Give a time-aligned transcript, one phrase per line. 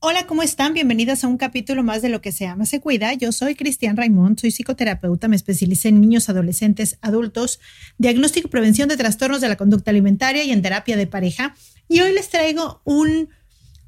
[0.00, 0.74] Hola, ¿cómo están?
[0.74, 3.14] Bienvenidas a un capítulo más de Lo que se ama se cuida.
[3.14, 7.58] Yo soy Cristian Raimond, soy psicoterapeuta, me especialicé en niños, adolescentes, adultos,
[7.98, 11.56] diagnóstico y prevención de trastornos de la conducta alimentaria y en terapia de pareja.
[11.88, 13.30] Y hoy les traigo un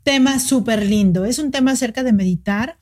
[0.03, 1.25] tema súper lindo.
[1.25, 2.77] Es un tema acerca de meditar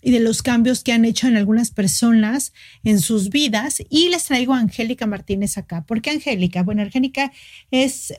[0.00, 3.80] y de los cambios que han hecho en algunas personas en sus vidas.
[3.90, 5.84] Y les traigo a Angélica Martínez acá.
[5.84, 6.64] ¿Por qué Angélica?
[6.64, 7.30] Bueno, Angélica
[7.70, 8.12] es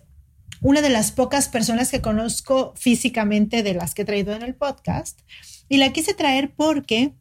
[0.63, 4.55] una de las pocas personas que conozco físicamente de las que he traído en el
[4.55, 5.19] podcast.
[5.67, 7.13] Y la quise traer porque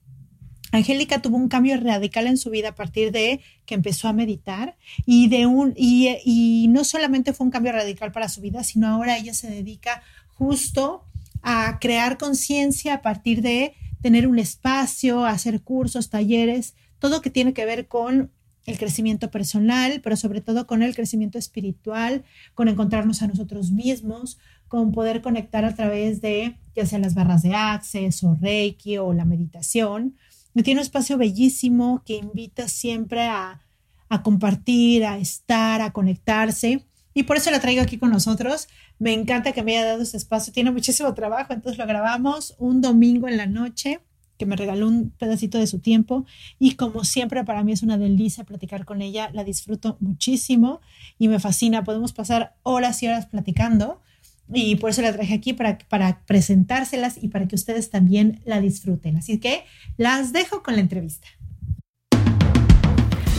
[0.71, 4.77] Angélica tuvo un cambio radical en su vida a partir de que empezó a meditar
[5.05, 8.87] y de un y, y, no solamente fue un cambio radical para su vida, sino
[8.87, 11.05] ahora ella se dedica justo
[11.43, 17.53] a crear conciencia a partir de tener un espacio, hacer cursos, talleres, todo que tiene
[17.53, 18.31] que ver con
[18.67, 22.25] el crecimiento personal, pero sobre todo con el crecimiento espiritual,
[22.55, 27.43] con encontrarnos a nosotros mismos, con poder conectar a través de ya sea las barras
[27.43, 30.17] de access o Reiki o la meditación.
[30.55, 33.61] Y tiene un espacio bellísimo que invita siempre a,
[34.09, 36.87] a compartir, a estar, a conectarse.
[37.15, 38.69] Y por eso la traigo aquí con nosotros.
[38.99, 40.53] Me encanta que me haya dado este espacio.
[40.53, 44.01] Tiene muchísimo trabajo, entonces lo grabamos un domingo en la noche
[44.43, 46.27] que me regaló un pedacito de su tiempo
[46.59, 50.81] y como siempre para mí es una delicia platicar con ella, la disfruto muchísimo
[51.17, 54.01] y me fascina, podemos pasar horas y horas platicando
[54.53, 58.61] y por eso la traje aquí para, para presentárselas y para que ustedes también la
[58.61, 59.17] disfruten.
[59.17, 59.63] Así que
[59.97, 61.29] las dejo con la entrevista.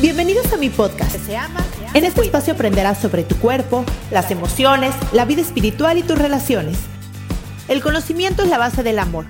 [0.01, 1.17] Bienvenidos a mi podcast.
[1.17, 6.03] Se ama, en este espacio aprenderás sobre tu cuerpo, las emociones, la vida espiritual y
[6.03, 6.77] tus relaciones.
[7.67, 9.25] El conocimiento es la base del amor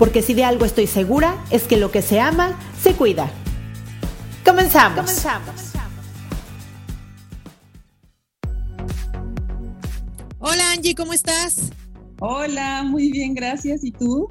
[0.00, 3.30] porque si de algo estoy segura es que lo que se ama, se cuida.
[4.42, 5.00] Comenzamos.
[5.00, 5.72] Comenzamos.
[10.38, 11.70] Hola Angie, ¿cómo estás?
[12.18, 13.84] Hola, muy bien, gracias.
[13.84, 14.26] ¿Y tú?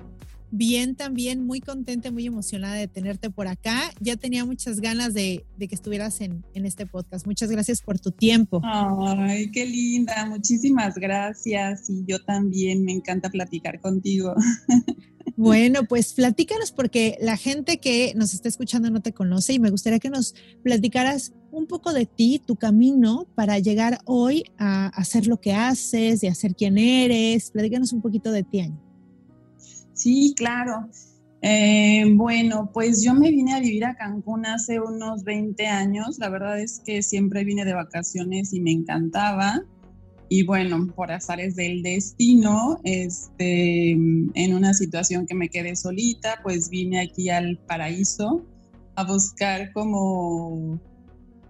[0.52, 3.92] Bien, también muy contenta, muy emocionada de tenerte por acá.
[4.00, 7.26] Ya tenía muchas ganas de, de que estuvieras en, en, este podcast.
[7.26, 8.62] Muchas gracias por tu tiempo.
[8.64, 11.90] Ay, qué linda, muchísimas gracias.
[11.90, 14.34] Y yo también me encanta platicar contigo.
[15.36, 19.70] Bueno, pues platícanos porque la gente que nos está escuchando no te conoce y me
[19.70, 25.28] gustaría que nos platicaras un poco de ti, tu camino para llegar hoy a hacer
[25.28, 27.52] lo que haces, de hacer quién eres.
[27.52, 28.89] Platícanos un poquito de ti, Año.
[30.00, 30.90] Sí, claro.
[31.42, 36.18] Eh, bueno, pues yo me vine a vivir a Cancún hace unos 20 años.
[36.20, 39.62] La verdad es que siempre vine de vacaciones y me encantaba
[40.30, 46.70] y bueno, por azares del destino, este, en una situación que me quedé solita, pues
[46.70, 48.46] vine aquí al paraíso
[48.96, 50.80] a buscar como,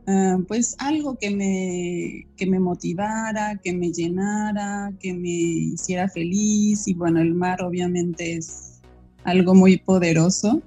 [0.10, 6.88] uh, pues algo que me, que me motivara, que me llenara, que me hiciera feliz.
[6.88, 8.80] Y bueno, el mar obviamente es
[9.24, 10.62] algo muy poderoso.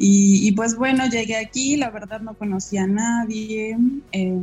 [0.00, 3.76] Y, pues bueno, llegué aquí, la verdad no conocía a nadie.
[4.12, 4.38] Eh,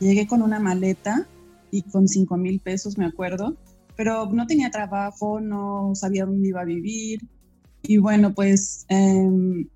[0.00, 1.26] llegué con una maleta
[1.70, 3.56] y con 5 mil pesos, me acuerdo,
[3.96, 7.20] pero no tenía trabajo, no sabía dónde iba a vivir.
[7.82, 9.66] Y bueno, pues eh,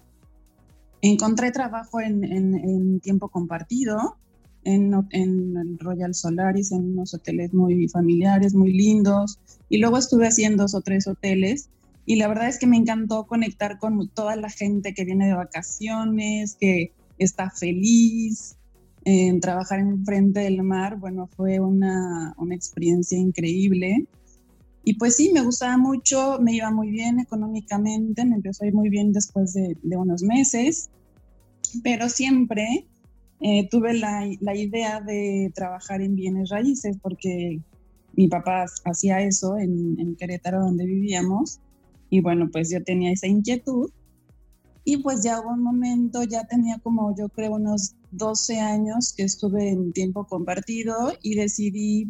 [1.03, 4.17] encontré trabajo en, tiempo compartido
[4.65, 9.39] en, Royal Solaris, en unos hoteles muy familiares, muy lindos.
[9.69, 11.69] Y luego estuve haciendo dos o tres hoteles.
[12.07, 15.35] Y la verdad es que me encantó conectar con toda la gente que viene de
[15.35, 18.57] vacaciones, que está feliz,
[19.05, 24.07] en trabajar en frente del mar, bueno, fue una, una, experiencia increíble.
[24.85, 28.75] Y pues sí, me gustaba mucho, me iba muy bien económicamente, me empezó a ir
[28.75, 30.91] muy bien después de, de unos meses,
[31.85, 32.87] pero siempre
[33.41, 37.61] eh, tuve la, la, idea de trabajar en bienes raíces porque
[38.15, 41.61] mi papá hacía eso en, en Querétaro donde vivíamos
[42.11, 43.91] y bueno, pues yo tenía esa inquietud
[44.85, 49.23] y pues ya hubo un momento, ya tenía como yo creo unos 12 años que
[49.23, 52.09] estuve en tiempo compartido y decidí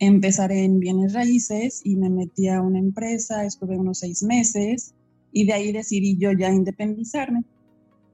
[0.00, 4.94] empezar en bienes raíces y me metí a una empresa, estuve unos seis meses
[5.30, 7.44] y de ahí decidí yo ya independizarme.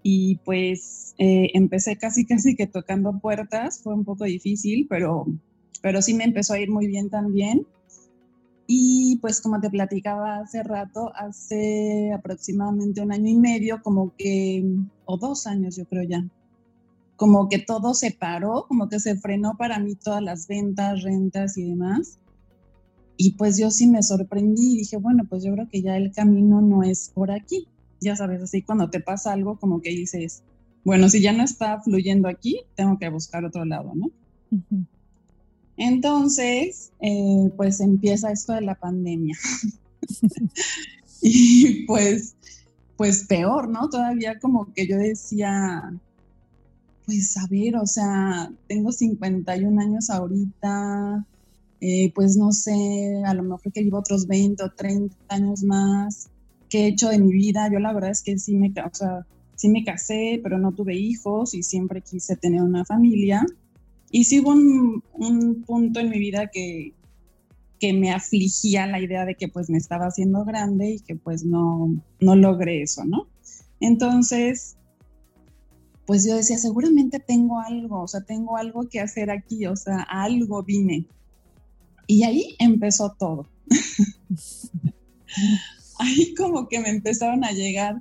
[0.03, 5.27] Y pues eh, empecé casi casi que tocando puertas, fue un poco difícil, pero,
[5.81, 7.67] pero sí me empezó a ir muy bien también.
[8.67, 14.65] Y pues como te platicaba hace rato, hace aproximadamente un año y medio, como que,
[15.05, 16.25] o dos años yo creo ya,
[17.17, 21.57] como que todo se paró, como que se frenó para mí todas las ventas, rentas
[21.57, 22.19] y demás.
[23.17, 26.13] Y pues yo sí me sorprendí y dije, bueno, pues yo creo que ya el
[26.13, 27.69] camino no es por aquí.
[28.01, 30.43] Ya sabes, así cuando te pasa algo, como que dices,
[30.85, 34.11] bueno, si ya no está fluyendo aquí, tengo que buscar otro lado, ¿no?
[35.79, 39.37] Entonces, eh, pues empieza esto de la pandemia.
[41.23, 42.37] y pues,
[42.97, 43.89] pues peor, ¿no?
[43.89, 45.93] Todavía como que yo decía,
[47.07, 51.25] pues a ver, o sea, tengo 51 años ahorita,
[51.81, 56.29] eh, pues no sé, a lo mejor que llevo otros 20 o 30 años más,
[56.69, 57.71] ¿qué he hecho de mi vida?
[57.73, 61.63] Yo la verdad es que sí me, o me casé, pero no tuve hijos y
[61.63, 63.47] siempre quise tener una familia.
[64.11, 66.93] Y sí hubo un, un punto en mi vida que,
[67.79, 71.45] que me afligía la idea de que pues me estaba haciendo grande y que pues
[71.45, 73.29] no, no logré eso, ¿no?
[73.81, 74.76] Entonces,
[76.07, 80.03] pues yo decía, seguramente tengo algo, o sea, tengo algo que hacer aquí, o sea,
[80.03, 81.05] algo vine.
[82.07, 83.49] Y ahí empezó todo.
[85.99, 88.01] ahí como que me empezaron a llegar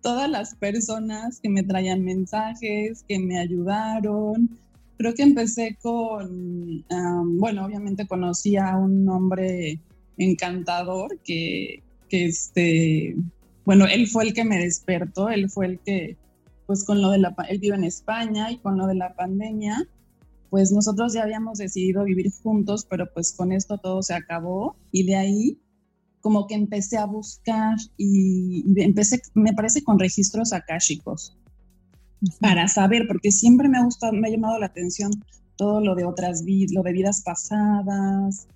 [0.00, 4.58] todas las personas que me traían mensajes, que me ayudaron.
[4.96, 6.84] Creo que empecé con,
[7.38, 9.78] bueno, obviamente conocí a un hombre
[10.16, 13.14] encantador que, que, este,
[13.66, 16.16] bueno, él fue el que me despertó, él fue el que
[16.66, 19.88] pues con lo de la, él vive en España y con lo de la pandemia,
[20.50, 25.04] pues nosotros ya habíamos decidido vivir juntos, pero pues con esto todo se acabó y
[25.04, 25.58] de ahí
[26.20, 31.36] como que empecé a buscar y, empecé, me parece, con registros akáshicos
[32.40, 35.10] para saber, porque siempre me ha gustado, me ha llamado la atención
[35.56, 38.46] todo lo de otras vidas, lo de vidas pasadas,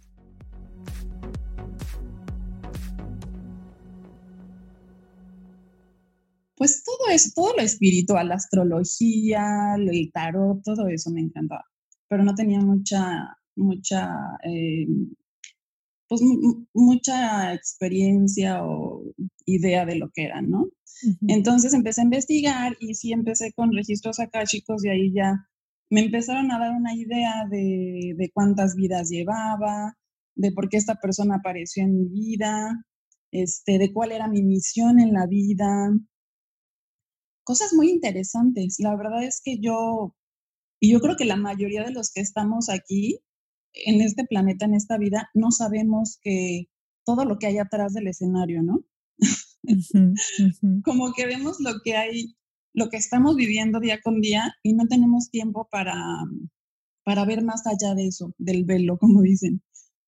[6.67, 11.65] pues todo eso, todo lo espiritual, la astrología, el tarot, todo eso me encantaba,
[12.09, 14.09] pero no tenía mucha, mucha,
[14.43, 14.87] eh,
[16.09, 16.21] pues
[16.75, 19.05] mucha experiencia o
[19.45, 20.69] idea de lo que era, ¿no?
[21.29, 25.47] Entonces empecé a investigar y sí empecé con registros akáshicos y ahí ya
[25.91, 29.97] me empezaron a dar una idea de, de cuántas vidas llevaba,
[30.35, 32.85] de por qué esta persona apareció en mi vida,
[33.31, 35.93] este, de cuál era mi misión en la vida,
[37.47, 38.77] cosas muy interesantes.
[38.81, 40.15] La verdad es que yo,
[40.81, 43.21] y yo creo que la mayoría de los que estamos aquí,
[43.73, 46.67] en este planeta, en esta vida, no sabemos que
[47.05, 48.85] todo lo que hay atrás del escenario, ¿no?
[50.85, 52.35] Como que vemos lo que hay,
[52.75, 55.95] lo que estamos viviendo día con día y no tenemos tiempo para,
[57.05, 59.63] para ver más allá de eso, del velo, como dicen.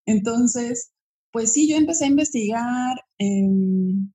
[0.07, 0.93] Entonces,
[1.31, 4.11] pues sí, yo empecé a investigar, em,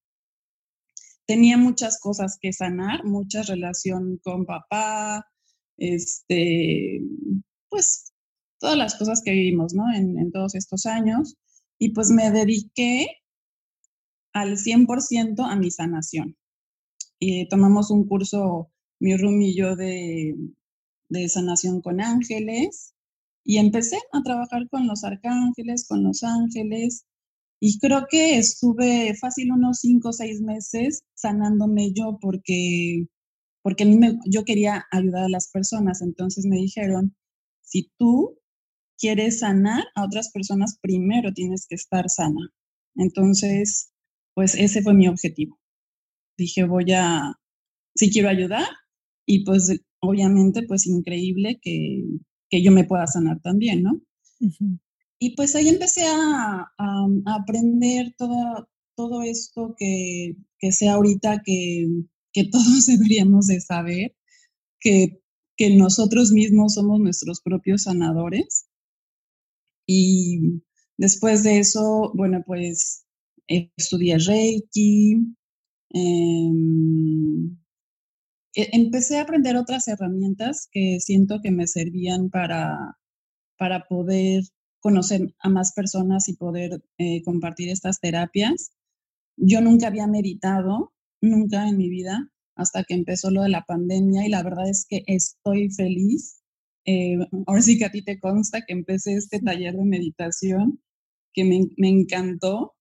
[1.26, 5.26] tenía muchas cosas que sanar, mucha relación con papá,
[5.78, 7.02] este,
[7.70, 8.14] pues
[8.60, 9.94] todas las cosas que vivimos, ¿no?
[9.94, 11.36] En, todos estos años.
[11.80, 13.08] Y pues me dediqué
[14.34, 16.38] al 100% a mi sanación.
[17.20, 20.36] Y tomamos un curso, mi room y yo, de,
[21.10, 22.94] de sanación con ángeles.
[23.44, 27.06] Y empecé a trabajar con los arcángeles, con los ángeles,
[27.66, 33.08] y creo que estuve fácil unos cinco o seis meses sanándome yo porque,
[33.62, 36.02] porque me, yo quería ayudar a las personas.
[36.02, 37.16] Entonces me dijeron,
[37.62, 38.38] si tú
[38.98, 42.50] quieres sanar a otras personas, primero tienes que estar sana.
[42.98, 43.94] Entonces,
[44.34, 45.58] pues ese fue mi objetivo.
[46.38, 47.34] Dije, voy a,
[47.96, 48.68] si quiero ayudar
[49.26, 52.04] y pues obviamente pues increíble que,
[52.50, 54.02] que yo me pueda sanar también, ¿no?
[55.24, 56.70] Y pues ahí empecé a,
[57.28, 61.88] aprender todo, todo esto que, que sé ahorita que,
[62.34, 64.18] que todos deberíamos de saber,
[64.82, 65.22] que,
[65.56, 68.68] que nosotros mismos somos nuestros propios sanadores.
[69.88, 70.62] Y
[70.98, 73.06] después de eso, bueno, pues
[73.48, 75.38] estudié Reiki,
[75.92, 77.58] em,
[78.56, 82.98] e, empecé a aprender otras herramientas que siento que me servían para,
[83.58, 84.44] para poder
[84.84, 88.74] conocer a más personas y poder eh, compartir estas terapias.
[89.38, 94.28] Yo nunca había meditado, nunca en mi vida, hasta que empezó lo de la pandemia
[94.28, 96.44] y la verdad es que estoy feliz.
[96.86, 100.82] Eh, ahora sí que a ti te consta que empecé este taller de meditación
[101.34, 102.76] que me, me encantó.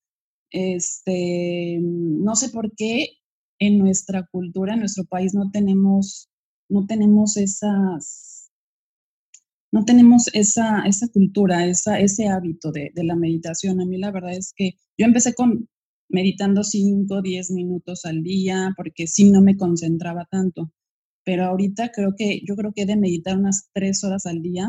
[0.50, 3.10] Este, no sé por qué
[3.60, 6.28] en nuestra cultura, en nuestro país, no tenemos,
[6.68, 8.31] no tenemos esas
[9.72, 13.80] no tenemos esa, esa cultura, esa, ese hábito de, de, la meditación.
[13.80, 15.68] A mí la verdad es que yo empecé con
[16.12, 20.70] meditando 5, 10 minutos al día, porque sí no me concentraba tanto.
[21.24, 24.68] Pero ahorita creo que, yo creo que he de meditar unas 3 horas al día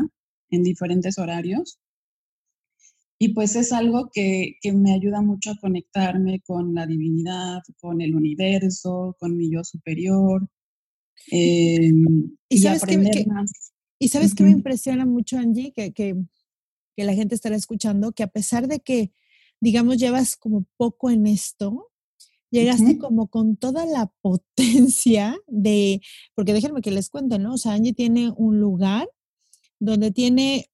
[0.50, 1.78] en diferentes horarios.
[3.18, 8.00] Y pues es algo que, que me ayuda mucho a conectarme con la divinidad, con
[8.00, 10.48] el universo, con mi yo superior.
[11.30, 11.92] Eh,
[12.48, 13.73] y, sabes aprender más.
[14.04, 16.14] Y sabes que me impresiona mucho, Angie, que, que,
[16.94, 19.14] que, la gente estará escuchando, que a pesar de que,
[19.62, 21.90] digamos, llevas como poco en esto,
[22.50, 26.02] llegaste como con toda la potencia de,
[26.34, 27.54] porque déjenme que les cuente, ¿no?
[27.54, 29.08] O sea, Angie tiene un lugar
[29.80, 30.70] donde tiene,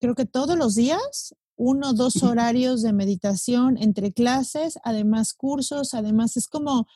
[0.00, 5.94] creo que todos los días, uno o dos horarios de meditación entre clases, además cursos,
[5.94, 6.88] además es como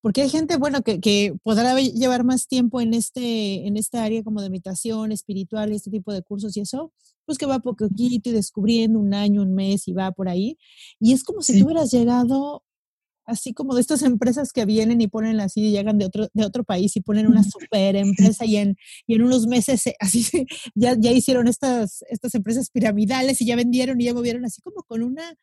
[0.00, 4.22] porque hay gente, bueno, que, que, podrá llevar más tiempo en este, en esta área
[4.22, 6.92] como de meditación espiritual, este tipo de cursos y eso,
[7.24, 10.58] pues que va poquito y descubriendo un año, un mes y va por ahí.
[11.00, 12.62] Y es como si tú hubieras llegado
[13.26, 16.44] así como de estas empresas que vienen y ponen así, y llegan de otro, de
[16.44, 18.76] otro país y ponen una super empresa y en,
[19.06, 24.00] y en unos meses así ya, ya hicieron estas, estas empresas piramidales y ya vendieron
[24.00, 25.34] y ya movieron así como con una,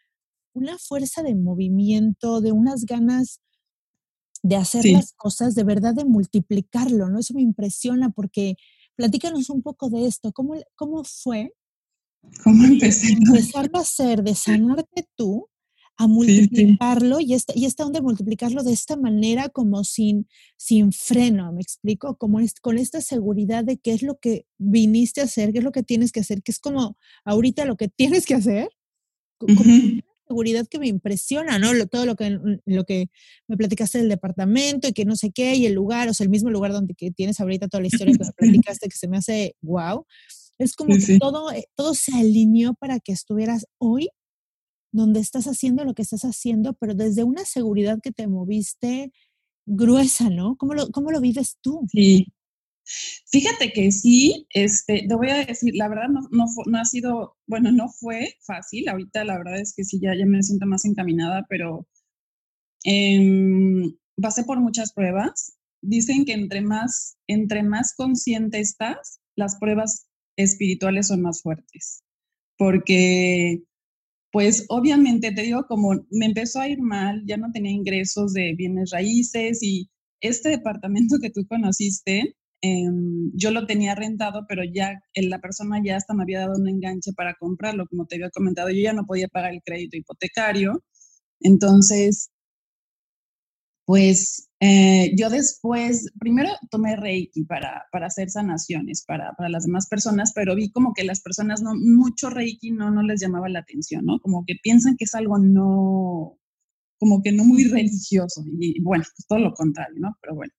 [0.54, 3.42] una fuerza de movimiento, de unas ganas
[4.44, 7.20] de hacer las cosas, de verdad de multiplicarlo, ¿no?
[7.20, 8.56] Eso me impresiona porque
[8.96, 11.54] platícanos un poco de esto, ¿cómo, cómo fue?
[12.44, 13.14] ¿Cómo empecé?
[13.14, 15.50] Empezarlo a hacer, de sanarte tú,
[15.96, 20.92] a multiplicarlo y esta, y esta onda de multiplicarlo de esta manera como sin, sin
[20.92, 22.18] freno, ¿me explico?
[22.18, 25.72] Como con esta seguridad de qué es lo que viniste a hacer, qué es lo
[25.72, 28.70] que tienes que hacer, que es como ahorita lo que tienes que hacer,
[30.34, 31.70] seguridad que me impresiona, ¿no?
[31.88, 33.10] todo lo que, lo que
[33.48, 36.32] me platicaste del departamento y que no sé qué, y el lugar, o sea, el
[36.32, 38.32] mismo lugar donde que tienes ahorita toda la historia que me
[38.68, 40.06] platicaste, que se me hace wow.
[40.58, 44.10] Es como que todo, eh, todo se alineó para que estuvieras hoy
[44.92, 49.12] donde estás haciendo lo que estás haciendo, pero desde una seguridad que te moviste
[49.66, 50.56] gruesa, ¿no?
[50.58, 51.82] ¿Cómo lo, cómo lo vives tú?
[51.92, 52.28] Sí,
[53.32, 57.38] Fíjate que sí, este, te voy a decir, la verdad no, no, no, ha sido,
[57.48, 60.86] bueno, no fue fácil, ahorita la verdad es que sí, ya, ya me siento más
[60.86, 61.88] encaminada, pero
[62.86, 65.58] eh, pasé por muchas pruebas.
[65.82, 72.04] Dicen que entre más, entre más consciente estás, las pruebas espirituales son más fuertes,
[72.58, 73.64] porque
[74.32, 78.54] pues obviamente te digo, como me empezó a ir mal, ya no tenía ingresos de
[78.56, 79.90] bienes raíces y
[80.22, 85.98] este departamento que tú conociste, Em, yo lo tenía rentado, pero ya la persona ya
[85.98, 89.06] hasta me había dado un enganche para comprarlo, como te había comentado, yo ya no
[89.06, 90.82] podía pagar el crédito hipotecario.
[91.42, 92.32] Entonces,
[93.86, 99.88] pues eh, yo después, primero tomé Reiki para, para hacer sanaciones para, para, las demás
[99.90, 103.60] personas, pero vi como que las personas no, mucho Reiki no, no les llamaba la
[103.60, 104.20] atención, ¿no?
[104.22, 106.38] Como que piensan que es algo no,
[107.04, 108.46] como que no muy religioso.
[108.58, 110.18] Y bueno, pues todo lo contrario, ¿no?
[110.22, 110.54] Pero bueno.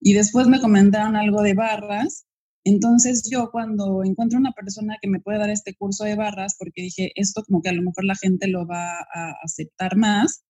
[0.00, 2.26] Y después me comentaron algo de barras.
[2.64, 6.82] Entonces yo cuando encuentro una persona que me puede dar este curso de barras, porque
[6.82, 10.44] dije, esto como que a lo mejor la gente lo va a aceptar más.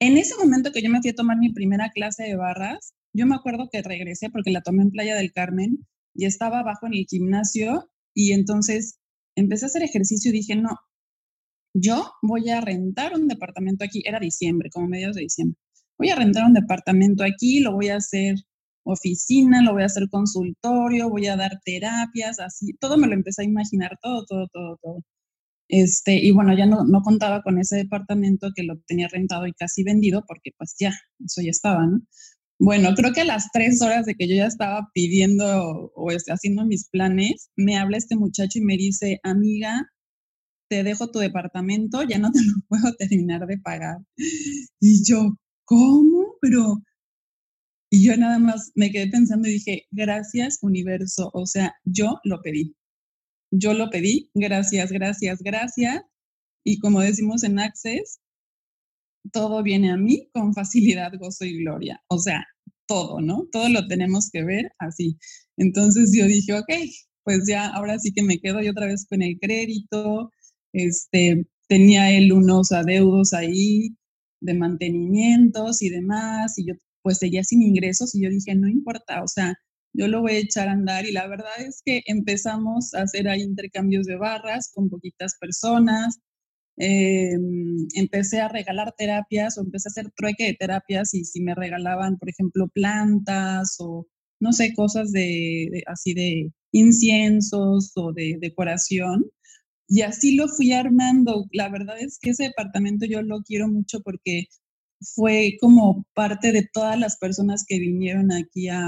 [0.00, 3.26] En ese momento que yo me fui a tomar mi primera clase de barras, yo
[3.26, 6.92] me acuerdo que regresé porque la tomé en Playa del Carmen y estaba abajo en
[6.94, 8.98] el gimnasio y entonces
[9.34, 10.76] empecé a hacer ejercicio y dije, no,
[11.74, 15.58] yo voy a rentar un departamento aquí, era diciembre, como mediados de diciembre,
[15.98, 18.36] voy a rentar un departamento aquí, lo voy a hacer
[18.84, 23.42] oficina, lo voy a hacer consultorio, voy a dar terapias, así, todo me lo empecé
[23.42, 25.04] a imaginar, todo, todo, todo, todo.
[25.68, 29.84] Este, y bueno, ya no, contaba con ese departamento que lo tenía rentado y casi
[29.84, 30.92] vendido, porque pues ya,
[31.24, 32.00] eso ya estaba, ¿no?
[32.58, 36.32] Bueno, creo que a las tres horas de que yo ya estaba pidiendo o este,
[36.32, 39.86] haciendo mis planes, me habla este muchacho y me dice, amiga,
[40.70, 43.98] te dejo tu departamento, ya no te lo puedo terminar de pagar.
[44.80, 46.36] Y yo, ¿cómo?
[46.40, 46.82] Pero...
[47.92, 52.40] Y yo nada más me quedé pensando y dije, gracias universo, o sea, yo lo
[52.40, 52.76] pedí.
[53.50, 56.00] Yo lo pedí, gracias, gracias, gracias.
[56.64, 58.20] Y como decimos en Access,
[59.32, 62.00] todo viene a mí con facilidad, gozo y gloria.
[62.06, 62.46] O sea,
[62.86, 63.48] todo, ¿no?
[63.50, 65.18] Todo lo tenemos que ver así.
[65.56, 66.72] Entonces yo dije, ok,
[67.24, 70.30] pues ya ahora sí que me quedo yo otra vez con el crédito,
[70.72, 73.90] este, tenía él unos adeudos ahí
[74.40, 79.22] de mantenimientos y demás, y yo pues seguía sin ingresos y yo dije, no importa,
[79.22, 79.54] o sea,
[79.94, 83.28] yo lo voy a echar a andar y la verdad es que empezamos a hacer
[83.28, 86.18] ahí intercambios de barras con poquitas personas,
[86.78, 91.54] em, empecé a regalar terapias o empecé a hacer trueque de terapias y si me
[91.54, 94.06] regalaban, por ejemplo, plantas o
[94.40, 99.24] no sé, cosas de así de inciensos o de decoración.
[99.92, 101.46] Y así lo fui armando.
[101.50, 104.46] La verdad es que ese departamento yo lo quiero mucho porque
[105.00, 108.84] fue como parte de todas las personas que vinieron aquí a,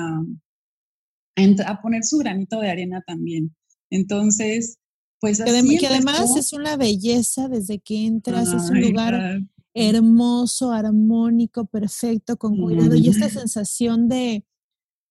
[1.67, 3.53] a, poner su granito de arena también.
[3.91, 4.79] Entonces,
[5.19, 9.41] pues así que, además es una belleza desde que entras, es un lugar
[9.75, 14.45] hermoso, armónico, perfecto, con cuidado y esta sensación de,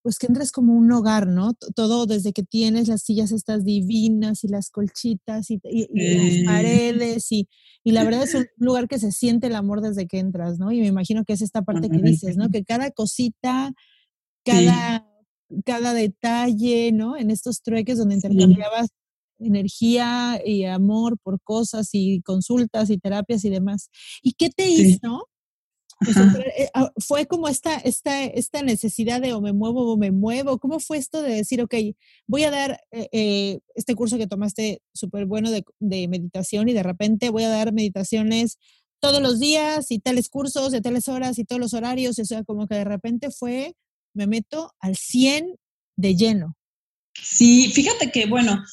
[0.01, 1.53] pues que entres como un hogar, ¿no?
[1.75, 7.47] Todo desde que tienes las sillas estas divinas y las colchitas y, las paredes y,
[7.83, 10.71] y, la verdad es un lugar que se siente el amor desde que entras, ¿no?
[10.71, 12.49] Y me imagino que es esta parte que dices, ¿no?
[12.49, 13.71] Que cada cosita,
[14.43, 15.07] cada,
[15.65, 17.15] cada detalle, ¿no?
[17.17, 18.89] En estos trueques donde intercambiabas
[19.39, 23.89] energía y amor por cosas y consultas y terapias y demás.
[24.21, 25.27] ¿Y qué te hizo?
[26.03, 30.11] Pues, eh, ah, fue como esta, esta, esta necesidad de o me muevo o me
[30.11, 30.57] muevo.
[30.57, 31.75] ¿Cómo fue esto de decir, ok,
[32.27, 36.73] voy a dar eh, eh, este curso que tomaste súper bueno de, de, meditación y
[36.73, 38.57] de repente voy a dar meditaciones
[38.99, 42.17] todos los días y tales cursos de tales horas y todos los horarios?
[42.17, 43.75] O sea, como que de repente fue,
[44.13, 45.55] me meto al 100
[45.97, 46.57] de lleno.
[47.13, 48.63] Sí, fíjate que, bueno,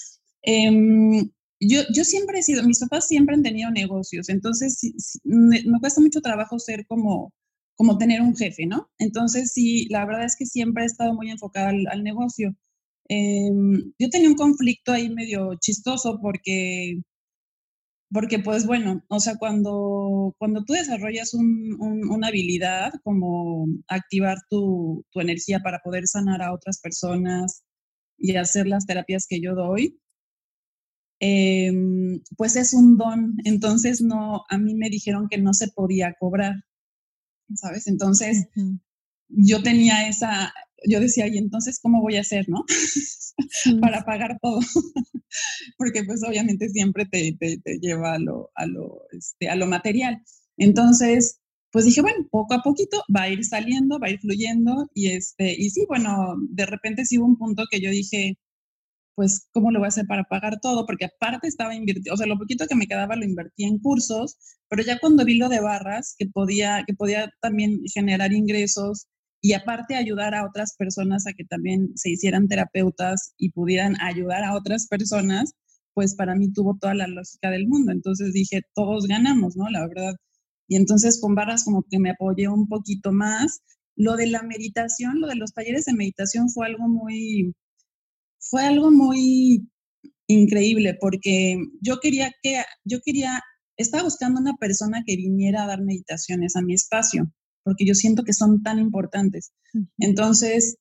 [0.43, 6.01] Em, yo, yo siempre he sido, mis papás siempre han tenido negocios, entonces me, cuesta
[6.01, 7.33] mucho trabajo ser como,
[7.77, 8.91] como tener un jefe, ¿no?
[8.99, 12.55] Entonces sí, la verdad es que siempre he estado muy enfocada al, negocio.
[13.09, 17.01] Em, yo tenía un conflicto ahí medio chistoso porque,
[18.11, 25.21] porque pues bueno, o sea, cuando, cuando tú desarrollas una habilidad como activar tu, tu
[25.21, 27.65] energía para poder sanar a otras personas
[28.19, 29.99] y hacer las terapias que yo doy,
[31.21, 33.37] Em, pues es un don.
[33.45, 36.55] Entonces, no, a mí me dijeron que no se podía cobrar,
[37.55, 37.87] ¿sabes?
[37.87, 38.47] Entonces,
[39.29, 40.53] yo tenía esa,
[40.87, 42.65] yo decía, y entonces, ¿cómo voy a hacer, no?
[43.81, 44.61] Para pagar todo.
[45.77, 50.23] Porque pues obviamente siempre te, te, lleva a lo, a, lo, este, a lo material.
[50.57, 54.89] Entonces, pues dije, bueno, poco a poquito va a ir saliendo, va a ir fluyendo
[54.95, 58.39] y este, y sí, bueno, de repente sí hubo un punto que yo dije,
[59.19, 60.87] pues, ¿cómo lo voy a hacer para pagar todo?
[60.87, 64.37] Porque aparte estaba invirtiendo, o sea, lo poquito que me quedaba lo invertía en cursos,
[64.69, 69.09] pero ya cuando vi lo de barras, que podía, que podía también generar ingresos
[69.41, 74.45] y aparte ayudar a otras personas a que también se hicieran terapeutas y pudieran ayudar
[74.45, 75.53] a otras personas,
[75.95, 77.91] pues para mí tuvo toda la lógica del mundo.
[77.91, 79.69] Entonces dije, todos ganamos, ¿no?
[79.69, 80.15] La verdad.
[80.69, 83.63] Y entonces con barras como que me apoyé un poquito más.
[83.97, 87.53] Lo de la meditación, lo de los talleres de meditación fue algo muy,
[88.51, 89.69] fue algo muy
[90.29, 93.41] increíble porque yo quería que, yo quería,
[93.77, 97.33] estaba buscando una persona que viniera a dar meditaciones a mi espacio,
[97.65, 99.53] porque yo siento que son tan importantes.
[99.99, 100.77] Entonces,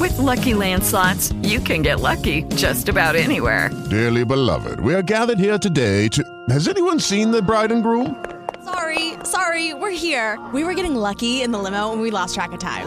[0.00, 3.70] With lucky landslots, you can get lucky just about anywhere.
[3.88, 6.24] Dearly beloved, we are gathered here today to.
[6.50, 8.16] Has anyone seen the bride and groom?
[8.64, 10.40] Sorry, sorry, we're here.
[10.52, 12.86] We were getting lucky in the limo and we lost track of time.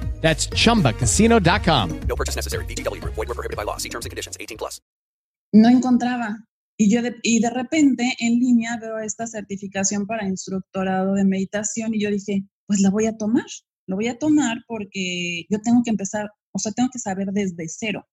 [0.21, 1.99] That's chumbacasino.com.
[2.07, 2.65] No purchase necessary.
[2.65, 3.03] BGW.
[3.03, 3.77] Void were prohibited by law.
[3.77, 4.79] See terms and conditions 18 plus.
[5.53, 6.45] No encontraba.
[6.77, 11.93] Y, yo de, y de repente en línea veo esta certificación para instructorado de meditación
[11.93, 13.45] y yo dije, pues la voy a tomar.
[13.85, 17.67] Lo voy a tomar porque yo tengo que empezar, o sea, tengo que saber desde
[17.67, 18.07] cero.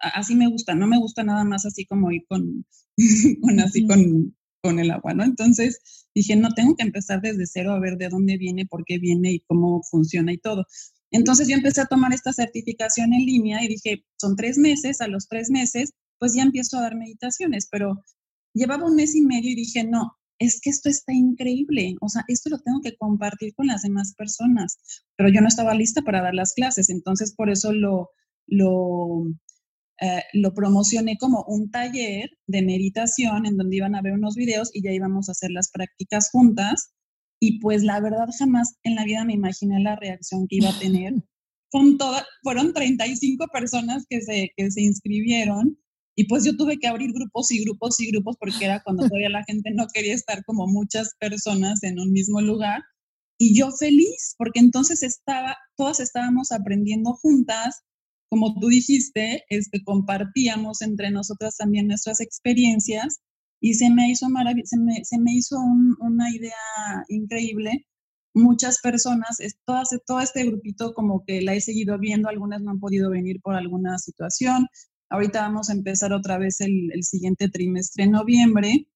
[0.00, 2.66] Así me gusta, no me gusta nada más así como ir con,
[3.40, 5.24] con así con, con el agua, ¿no?
[5.24, 8.98] Entonces dije, no, tengo que empezar desde cero a ver de dónde viene, por qué
[8.98, 10.66] viene y cómo funciona y todo.
[11.14, 15.06] Entonces yo empecé a tomar esta certificación en línea y dije, son tres meses, a
[15.06, 18.02] los tres meses, pues ya empiezo a dar meditaciones, pero
[18.52, 22.24] llevaba un mes y medio y dije, no, es que esto está increíble, o sea,
[22.26, 24.76] esto lo tengo que compartir con las demás personas,
[25.16, 28.10] pero yo no estaba lista para dar las clases, entonces por eso lo,
[28.48, 29.24] lo,
[30.00, 34.70] eh, lo promocioné como un taller de meditación en donde iban a ver unos videos
[34.74, 36.92] y ya íbamos a hacer las prácticas juntas
[37.46, 40.78] y pues la verdad jamás en la vida me imaginé la reacción que iba a
[40.78, 41.12] tener.
[41.70, 45.76] Con toda, fueron 35 personas que se, que se inscribieron
[46.16, 49.28] Y pues yo tuve que abrir grupos y grupos y grupos porque era cuando todavía
[49.28, 52.82] la gente no quería estar como muchas personas en un mismo lugar.
[53.38, 57.82] Y yo feliz, porque entonces estaba, todas estábamos aprendiendo juntas,
[58.30, 63.20] como tú dijiste, este, compartíamos entre nosotras también nuestras experiencias
[63.60, 64.26] y se me hizo
[64.64, 65.56] se me, se me hizo
[66.00, 66.52] una idea
[67.08, 67.86] increíble.
[68.34, 72.80] Muchas personas, todas, todo este grupito como que la he seguido viendo, algunas no han
[72.80, 74.66] podido venir por alguna situación.
[75.08, 78.88] Ahorita vamos a empezar otra vez el, el siguiente trimestre en noviembre.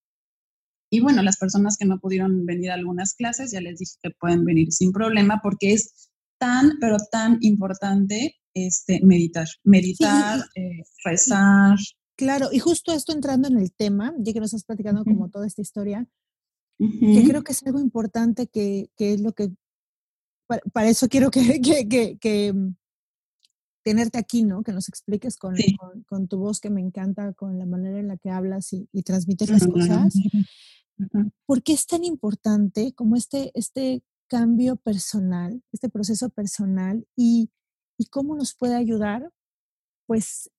[0.91, 4.11] Y bueno, las personas que no pudieron venir a algunas clases, ya les dije que
[4.19, 11.77] pueden venir sin problema porque es tan, pero tan importante este, meditar, meditar, eh, rezar.
[12.19, 15.47] Claro, y justo esto entrando en el tema, ya que nos estás platicando como toda
[15.47, 16.05] esta historia,
[16.77, 19.53] que creo que es algo importante que, que es lo que,
[20.49, 22.75] para, eso quiero que, que, que, mm,
[23.85, 24.65] tenerte aquí, ¿no?
[24.65, 25.55] Que nos expliques con,
[26.09, 29.03] con, tu voz que me encanta, con la manera en la que hablas y, y
[29.05, 30.13] transmites las cosas.
[31.47, 37.53] ¿Por qué es tan importante como este, este cambio personal, este proceso personal y,
[37.97, 39.31] y cómo nos puede ayudar?
[40.07, 40.51] Pues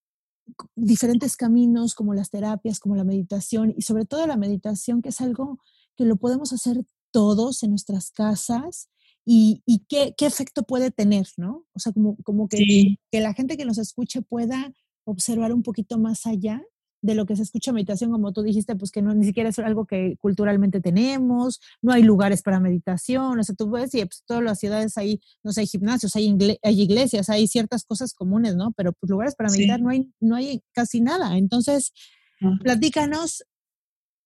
[0.76, 5.22] diferentes caminos como las terapias, como la meditación y sobre todo la meditación, que es
[5.22, 5.60] algo
[5.96, 8.90] que lo podemos hacer todos en nuestras casas
[9.26, 11.66] y, y qué, qué, efecto puede tener, ¿no?
[11.74, 15.98] O sea, como, como que, que la gente que nos escuche pueda observar un poquito
[15.98, 16.64] más allá
[17.02, 19.60] de lo que se escucha meditación, como tú dijiste, pues que no ni siquiera es
[19.60, 24.24] algo que culturalmente tenemos, no hay lugares para meditación, o sea, tú ves y pues
[24.26, 28.56] todas las ciudades hay, no sé, hay gimnasios, hay, hay iglesias, hay ciertas cosas comunes,
[28.56, 28.72] ¿no?
[28.74, 31.38] Pero pues lugares para meditar no hay, no hay casi nada.
[31.38, 31.94] Entonces,
[32.62, 33.44] platícanos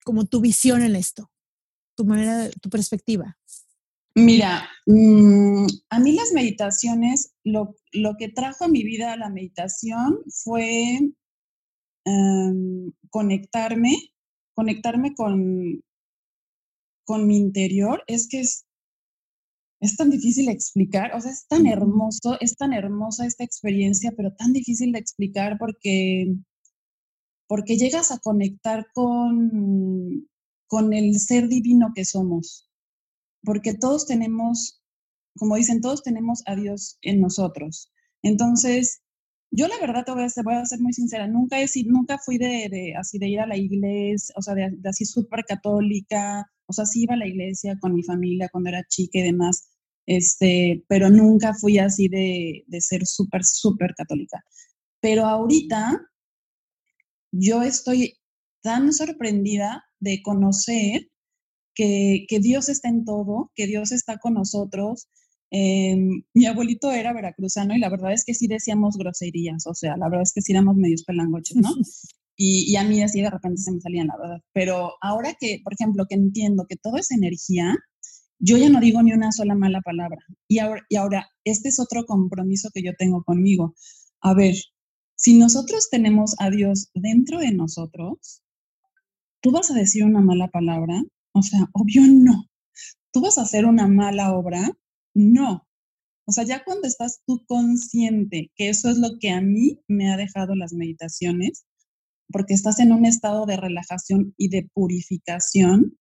[0.03, 1.31] como tu visión en esto,
[1.95, 3.38] tu manera, tu perspectiva.
[4.15, 10.19] Mira, mm, a mí las meditaciones, lo, lo que trajo a mi vida la meditación
[10.27, 10.99] fue
[12.06, 13.96] Em, conectarme,
[14.54, 15.82] conectarme con,
[17.06, 18.66] con mi interior, es que es,
[19.80, 24.13] es tan difícil de explicar, o sea, es tan hermoso, es tan hermosa esta experiencia,
[24.18, 26.36] pero tan difícil de explicar porque,
[27.48, 30.28] porque llegas a conectar con,
[30.68, 32.70] con el ser divino que somos,
[33.44, 34.82] porque todos tenemos,
[35.38, 37.92] como dicen, todos tenemos a Dios en nosotros.
[38.24, 39.04] Entonces,
[39.56, 42.18] yo la verdad te voy a ser, voy a ser muy sincera, nunca, he, nunca
[42.18, 46.74] fui de, así de ir a la iglesia, o sea, de, así súper católica, o
[46.74, 49.70] sea, sí iba a la iglesia con mi familia cuando era chica y demás,
[50.08, 54.44] este, pero nunca fui así de, de ser súper, súper católica.
[55.00, 56.02] Pero ahorita
[57.32, 58.18] yo estoy
[58.62, 61.12] tan sorprendida de conocer
[61.76, 65.10] que, que Dios está en todo, que Dios está con nosotros,
[65.56, 69.96] Em, mi abuelito era veracruzano y la verdad es que sí decíamos groserías, o sea,
[69.98, 71.70] la verdad es que sí éramos medios pelangoches, ¿no?
[72.36, 74.42] Y, y, a mí así de repente se me salían, la verdad.
[74.54, 77.76] Pero ahora que, por ejemplo, que entiendo que todo es energía,
[78.39, 80.18] yo ya no digo ni una sola mala palabra.
[80.48, 83.76] Y ahora, y ahora, este es otro compromiso que yo tengo conmigo.
[84.20, 84.56] A ver,
[85.16, 88.42] si nosotros tenemos a Dios dentro de nosotros,
[89.39, 91.04] ¿tú vas a decir una mala palabra?
[91.34, 92.50] O sea, obvio no.
[93.12, 94.72] ¿Tú vas a hacer una mala obra?
[95.15, 95.67] No.
[96.26, 100.12] O sea, ya cuando estás tú consciente, que eso es lo que a mí me
[100.12, 101.65] ha dejado las meditaciones,
[102.32, 105.97] porque estás en un estado de relajación y de purificación,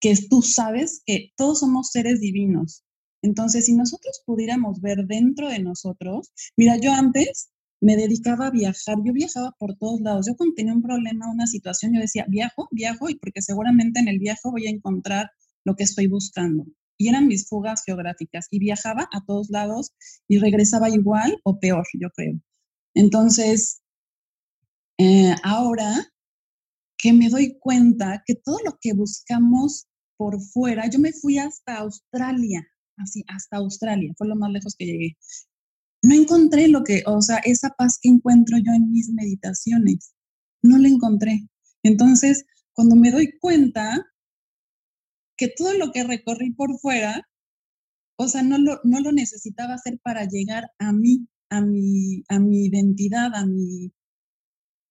[0.00, 2.84] que tú sabes que todos somos seres divinos.
[3.22, 8.98] Entonces, si nosotros pudiéramos ver dentro de nosotros, mira, yo antes me dedicaba a viajar,
[9.04, 10.26] yo viajaba por todos lados.
[10.26, 14.08] Yo cuando tenía un problema, una situación, yo decía, viajo, viajo, y porque seguramente en
[14.08, 15.30] el viaje voy a encontrar
[15.64, 16.66] lo que estoy buscando
[16.98, 19.92] y eran mis fugas geográficas y viajaba a todos lados
[20.26, 22.38] y regresaba igual o peor, yo creo.
[22.94, 23.80] Entonces,
[24.98, 26.12] eh, ahora
[26.98, 31.78] que me doy cuenta que todo lo que buscamos por fuera, yo me fui hasta
[31.78, 35.16] Australia, así, hasta Australia, fue lo más lejos que llegué.
[36.02, 40.12] No encontré lo que, o sea, esa paz que encuentro yo en mis meditaciones,
[40.62, 41.48] no la encontré.
[41.84, 44.04] Entonces, cuando me doy cuenta,
[45.38, 47.26] que todo lo que recorrí por fuera,
[48.18, 52.40] o sea, no lo, no lo necesitaba hacer para llegar a mí, a mi, a
[52.40, 53.92] mi identidad, a mi,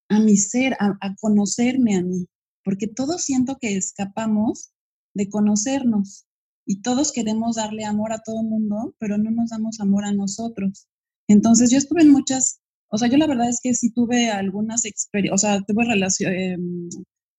[0.09, 2.27] a mi ser, a, conocerme a mí,
[2.63, 4.71] porque todos siento que escapamos
[5.13, 6.25] de conocernos
[6.65, 10.13] y todos queremos darle amor a todo el mundo, pero no nos damos amor a
[10.13, 10.87] nosotros.
[11.27, 14.85] Entonces yo estuve en muchas, o sea, yo la verdad es que sí tuve algunas
[14.85, 16.89] experiencias, o sea, tuve relaciones, em,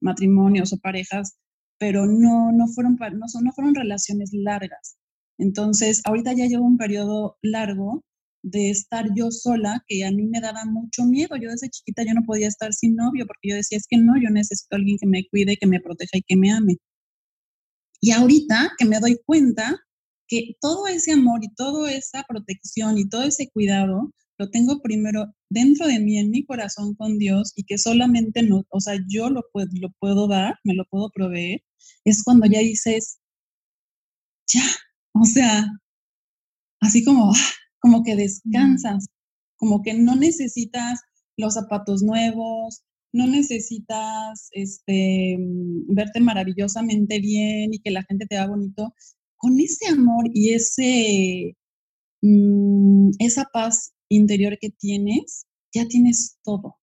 [0.00, 1.38] matrimonios o parejas
[1.78, 4.98] pero no, no, fueron, no, no fueron relaciones largas.
[5.38, 8.04] Entonces, ahorita ya llevo un periodo largo
[8.42, 11.36] de estar yo sola, que a mí me daba mucho miedo.
[11.36, 14.14] Yo desde chiquita yo no podía estar sin novio porque yo decía, es que no,
[14.20, 16.76] yo necesito alguien que me cuide, que me proteja y que me ame.
[18.00, 19.76] Y ahorita que me doy cuenta
[20.28, 25.34] que todo ese amor y toda esa protección y todo ese cuidado lo tengo primero
[25.50, 29.30] dentro de mí, en mi corazón con Dios y que solamente no, o sea, yo
[29.30, 31.62] lo puedo, lo puedo dar, me lo puedo proveer,
[32.04, 33.18] es cuando ya dices,
[34.46, 34.62] ya,
[35.12, 35.66] o sea,
[36.80, 37.32] así como,
[37.80, 39.06] como que descansas,
[39.56, 41.00] como que no necesitas
[41.36, 48.36] los zapatos nuevos, no necesitas este, mm, verte maravillosamente bien y que la gente te
[48.36, 48.94] haga bonito.
[49.36, 51.56] Con ese amor y ese,
[52.22, 56.76] mm, esa paz interior que tienes, ya tienes todo.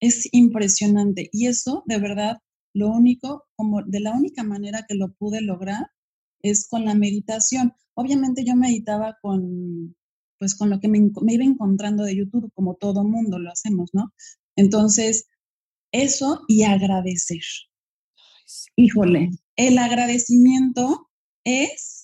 [0.00, 1.28] Es impresionante.
[1.32, 2.38] Y eso, de verdad,
[2.72, 5.90] lo único, como de la única manera que lo pude lograr
[6.42, 7.74] es con la meditación.
[7.94, 9.96] Obviamente yo meditaba con,
[10.38, 14.12] pues con lo que me, iba encontrando de YouTube, como todo mundo lo hacemos, ¿no?
[14.56, 15.26] Entonces,
[15.92, 17.42] eso y agradecer.
[18.76, 21.10] Híjole, el agradecimiento
[21.44, 21.99] es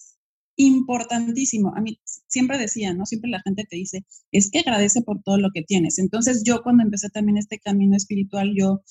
[0.56, 1.72] importantísimo.
[1.76, 3.06] A mí siempre decía, ¿no?
[3.06, 5.98] Siempre la gente te dice, es que agradece por todo lo que tienes.
[5.98, 8.82] Entonces yo cuando empecé también este camino espiritual, yo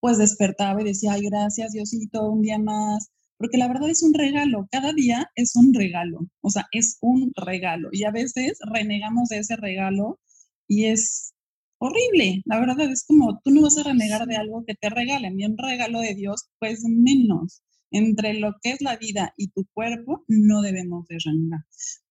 [0.00, 4.12] pues despertaba y decía, ay, gracias Diosito, un día más, porque la verdad es un
[4.14, 9.30] regalo, cada día es un regalo, o sea, es un regalo y a veces renegamos
[9.30, 10.20] de ese regalo
[10.68, 11.34] y es
[11.78, 15.40] horrible, la verdad es como tú no vas a renegar de algo que te regalen
[15.40, 17.62] y un regalo de Dios, pues menos.
[17.96, 21.16] Entre lo que es la vida y tu cuerpo, no debemos de.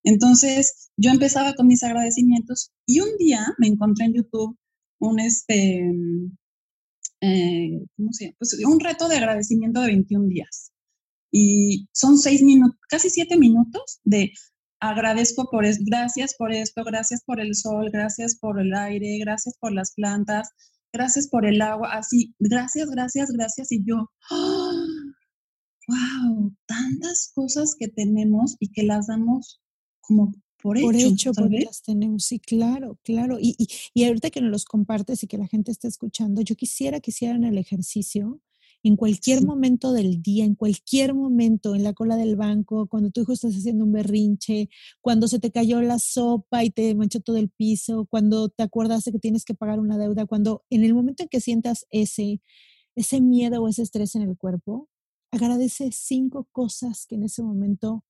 [0.04, 4.58] Entonces, yo empezaba con mis agradecimientos y un día me encontré en YouTube
[5.00, 5.92] un, este,
[7.20, 8.38] eh, ¿cómo se llama?
[8.40, 10.72] Pues un reto de agradecimiento de 21 días
[11.32, 14.32] y son seis minutos, casi siete minutos de
[14.80, 19.58] agradezco por esto, gracias por esto, gracias por el sol, gracias por el aire, gracias
[19.60, 20.50] por las plantas,
[20.94, 23.72] gracias por el agua, así, gracias, gracias, gracias.
[23.72, 24.12] Y yo,
[25.88, 29.62] wow, tantas cosas que tenemos y que las damos
[30.02, 30.86] como por hecho.
[30.86, 33.38] Por hecho, porque las tenemos, sí, claro, claro.
[33.40, 36.56] Y, y, y ahorita que nos los compartes y que la gente está escuchando, yo
[36.56, 38.42] quisiera que hicieran el ejercicio
[38.84, 43.22] en cualquier momento del día, en cualquier momento, en la cola del banco, cuando tu
[43.22, 44.70] hijo estás haciendo un berrinche,
[45.00, 49.06] cuando se te cayó la sopa y te manchó todo el piso, cuando te acuerdas
[49.06, 52.42] de que tienes que pagar una deuda, cuando en el momento en que sientas ese,
[52.96, 54.90] ese miedo o ese estrés en el cuerpo,
[55.34, 58.04] agradece cinco cosas que en ese momento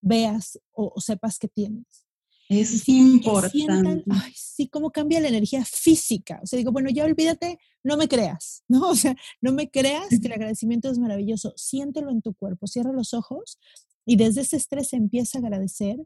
[0.00, 2.08] veas o, o sepas que tienes.
[2.48, 4.04] Es importante.
[4.10, 6.40] ay, sí, cómo cambia la energía física.
[6.42, 8.88] O sea, digo, bueno, ya olvídate, no me creas, ¿no?
[8.90, 11.52] O sea, no me creas que el agradecimiento es maravilloso.
[11.56, 13.58] Siéntelo en tu cuerpo, cierra los ojos
[14.06, 15.96] y desde ese estrés empieza a agradecer.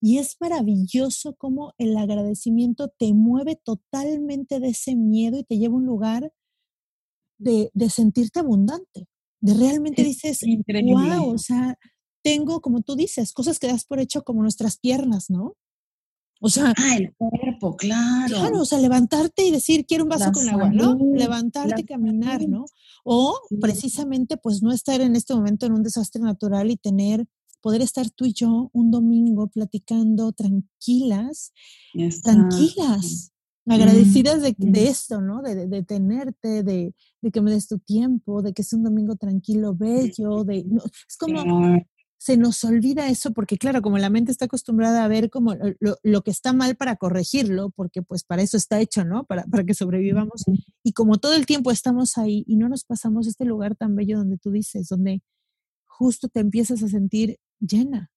[0.00, 5.74] Y es maravilloso cómo el agradecimiento te mueve totalmente de ese miedo y te lleva
[5.74, 6.32] a un lugar
[7.38, 9.06] de, de sentirte abundante.
[9.44, 10.40] De realmente dices,
[10.86, 11.78] wow, o sea,
[12.22, 15.54] tengo, como tú dices, cosas que das por hecho como nuestras piernas, ¿no?
[16.40, 18.34] O sea, ah, el cuerpo, claro.
[18.34, 20.96] Claro, o sea, levantarte y decir, quiero un vaso con agua, ¿no?
[21.14, 22.64] Levantarte y caminar, ¿no?
[23.04, 27.26] O precisamente, pues no estar en este momento en un desastre natural y tener,
[27.60, 31.52] poder estar tú y yo un domingo platicando tranquilas,
[32.22, 33.33] tranquilas,
[33.66, 35.42] agradecidas de, esto, ¿no?
[35.42, 36.94] De, de, tenerte, de,
[37.32, 40.66] que me des tu tiempo, de que es un domingo tranquilo, bello, de,
[41.08, 41.82] es como,
[42.24, 45.54] se nos olvida eso porque, claro, como la mente está acostumbrada a ver como
[46.02, 49.24] lo, que está mal para corregirlo, porque pues para eso está hecho, ¿no?
[49.24, 50.44] Para, para que sobrevivamos.
[50.82, 54.16] Y como todo el tiempo estamos ahí y no nos pasamos este lugar tan bello
[54.16, 55.22] donde tú dices, donde
[55.84, 58.10] justo te empiezas a sentir llena.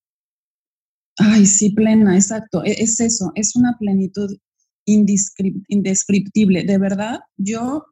[1.17, 2.63] Ay, sí, plena, exacto.
[2.63, 4.37] E, es eso, es una plenitud
[4.87, 6.63] indescriptible.
[6.63, 7.85] De verdad, yo,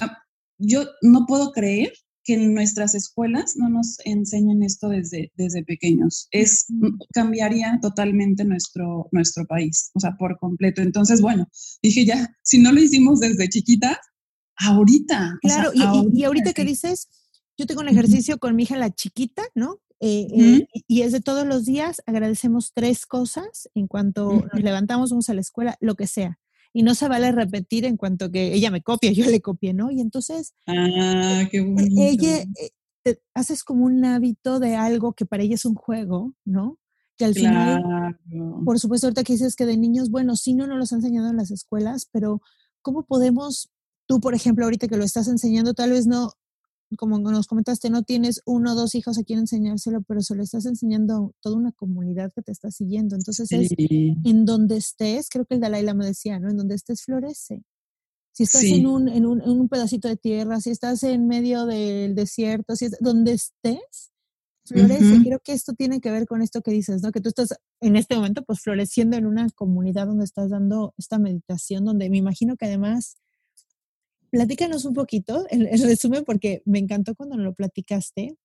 [0.00, 0.18] ah,
[0.58, 1.92] yo no puedo creer
[2.24, 6.28] que en nuestras escuelas no nos enseñen esto desde, desde pequeños.
[6.30, 6.66] Es,
[7.12, 10.82] cambiaría totalmente nuestro, nuestro país, o sea, por completo.
[10.82, 11.48] Entonces, bueno,
[11.82, 14.00] dije ya, si no lo hicimos desde chiquita,
[14.56, 15.38] ahorita.
[15.42, 17.08] Claro, y, ahorita que dices,
[17.56, 19.80] yo tengo un ejercicio con mi hija la chiquita, ¿no?
[20.04, 25.10] Eh, eh, y es de todos los días, agradecemos tres cosas en cuanto nos levantamos,
[25.10, 26.40] vamos a la escuela, lo que sea
[26.72, 29.90] y no se vale repetir en cuanto que ella me copia, yo le copié, ¿no?
[29.90, 32.44] Y entonces, ah, qué e, ella,
[33.04, 36.78] eh, haces como un hábito de algo que para ella es un juego, ¿no?
[37.16, 38.18] Que al final,
[38.64, 41.28] por supuesto, ahorita que dices que de niños, bueno, sí no nos los han enseñado
[41.28, 42.40] en las escuelas, pero
[42.80, 43.70] ¿cómo podemos,
[44.06, 46.32] tú, por ejemplo, ahorita que lo estás enseñando, tal vez no,
[46.96, 50.42] como nos comentaste, no tienes uno o dos hijos a quien enseñárselo, pero se lo
[50.42, 53.16] estás enseñando a toda una comunidad que te está siguiendo.
[53.16, 56.50] Entonces es en donde estés, creo que el Dalai Lama decía, ¿no?
[56.50, 57.62] En donde estés florece.
[58.34, 61.66] Si estás en, un, en, un, en, un, pedacito de tierra, si estás en medio
[61.66, 64.12] del desierto, si es, donde estés,
[64.64, 65.22] florece.
[65.22, 67.12] Creo que esto tiene que ver con esto que dices, ¿no?
[67.12, 71.18] Que tú estás en este momento pues floreciendo en una comunidad donde estás dando esta
[71.18, 73.16] meditación, donde me imagino que además,
[74.32, 78.36] platícanos un poquito, el, resumen, porque me encantó cuando lo platicaste.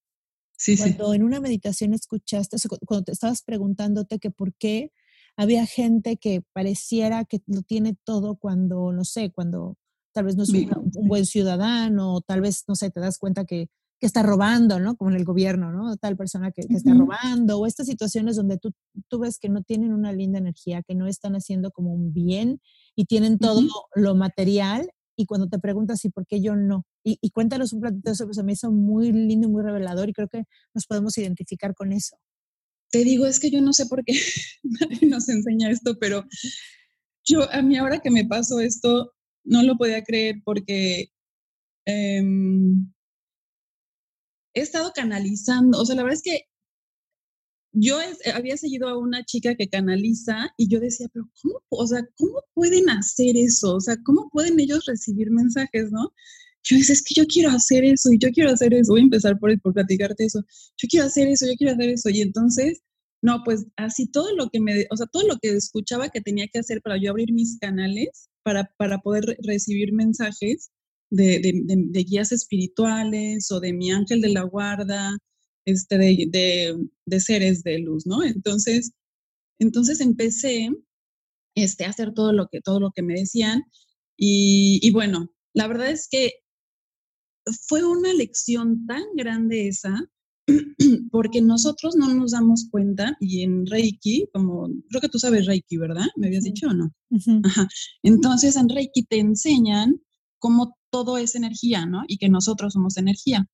[0.58, 4.92] Sí, cuando en una meditación escuchaste, cuando te estabas preguntándote que por qué
[5.38, 9.78] había gente que pareciera que lo tiene todo cuando, no sé, cuando
[10.14, 13.46] tal vez no es un, un buen ciudadano, tal vez, no sé, te das cuenta
[13.46, 13.70] que
[14.00, 14.96] que está robando, ¿no?
[14.96, 15.98] Como en el gobierno, ¿no?
[15.98, 18.72] Tal persona que, está robando, o estas situaciones donde tú,
[19.08, 22.62] tú, ves que no tienen una linda energía, que no están haciendo como un bien
[22.96, 23.62] y tienen todo
[23.96, 26.86] lo material, y cuando te preguntas, ¿y por qué yo no?
[27.04, 30.14] Y, cuéntanos un platito eso, pues se me hizo muy lindo y muy revelador, y
[30.14, 32.18] creo que nos podemos identificar con eso.
[32.92, 34.14] Te digo, es que yo no sé por qué
[35.10, 36.24] nos enseña esto, pero
[37.26, 39.12] yo, a mí ahora que me pasó esto,
[39.44, 41.10] no lo podía creer porque...
[41.86, 42.22] Eh,
[44.58, 46.48] he estado canalizando, o sea, la verdad es que
[47.74, 48.00] yo
[48.34, 52.44] había seguido a una chica que canaliza y yo decía, pero ¿cómo, o sea, ¿cómo
[52.54, 53.76] pueden hacer eso?
[53.76, 56.12] O sea, ¿cómo pueden ellos recibir mensajes, no?
[56.64, 58.92] Yo decía, es que yo quiero hacer eso y yo quiero hacer eso.
[58.94, 60.42] Voy a empezar por, por platicarte eso.
[60.78, 62.10] Yo quiero hacer eso, yo quiero hacer eso.
[62.10, 62.82] Y entonces,
[63.22, 66.48] no, pues así todo lo que me, o sea, todo lo que escuchaba que tenía
[66.52, 70.72] que hacer para yo abrir mis canales, para, para poder recibir mensajes,
[71.10, 75.18] de, guías espirituales o de mi ángel de la guarda,
[75.68, 78.24] este, de, seres de luz, ¿no?
[78.24, 78.94] Entonces,
[79.60, 80.70] entonces empecé
[81.56, 83.64] este, a hacer todo lo que, todo lo que me decían
[84.16, 86.32] y, y bueno, la verdad es que
[87.68, 90.10] fue una lección tan grande esa,
[91.12, 95.76] porque nosotros no nos damos cuenta y en Reiki, como creo que tú sabes Reiki,
[95.78, 96.06] ¿verdad?
[96.16, 96.94] ¿Me habías dicho o no?
[97.44, 97.68] Ajá.
[98.04, 100.02] Entonces en Reiki te enseñan
[100.40, 102.04] cómo todo es energía, ¿no?
[102.08, 103.46] Y que nosotros somos energía.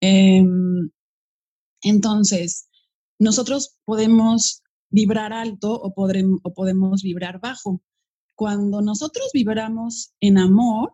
[0.00, 0.90] Em,
[1.82, 2.68] entonces,
[3.18, 7.82] nosotros podemos vibrar alto o, o podemos vibrar bajo.
[8.36, 10.92] Cuando nosotros vibramos en amor,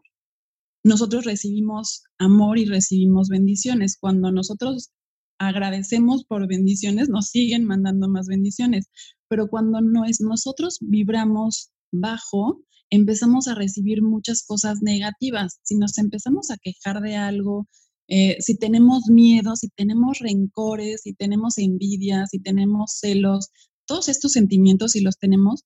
[0.82, 3.96] nosotros recibimos amor y recibimos bendiciones.
[3.98, 4.92] Cuando nosotros
[5.38, 8.86] agradecemos por bendiciones, nos siguen mandando más bendiciones.
[9.28, 15.58] Pero cuando no es, nosotros vibramos bajo, empezamos a recibir muchas cosas negativas.
[15.62, 17.66] Si nos empezamos a quejar de algo,
[18.08, 23.50] eh, si tenemos miedo, si tenemos rencores, si tenemos envidia, si tenemos celos,
[23.86, 25.64] todos estos sentimientos, si los tenemos,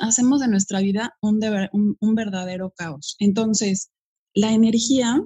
[0.00, 3.16] hacemos de nuestra vida un, un, verdadero caos.
[3.18, 3.90] Entonces,
[4.34, 5.22] la energía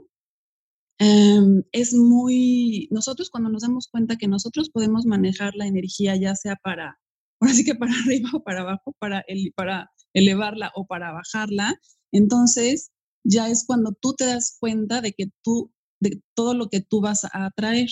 [0.98, 6.34] em, es muy, nosotros cuando nos damos cuenta que nosotros podemos manejar la energía, ya
[6.36, 6.98] sea para,
[7.40, 11.74] ahora sí que para arriba o para abajo, para, el, para elevarla o para bajarla,
[12.12, 12.92] entonces
[13.24, 17.00] ya es cuando tú te das cuenta de que tú, de todo lo que tú
[17.00, 17.88] vas a atraer.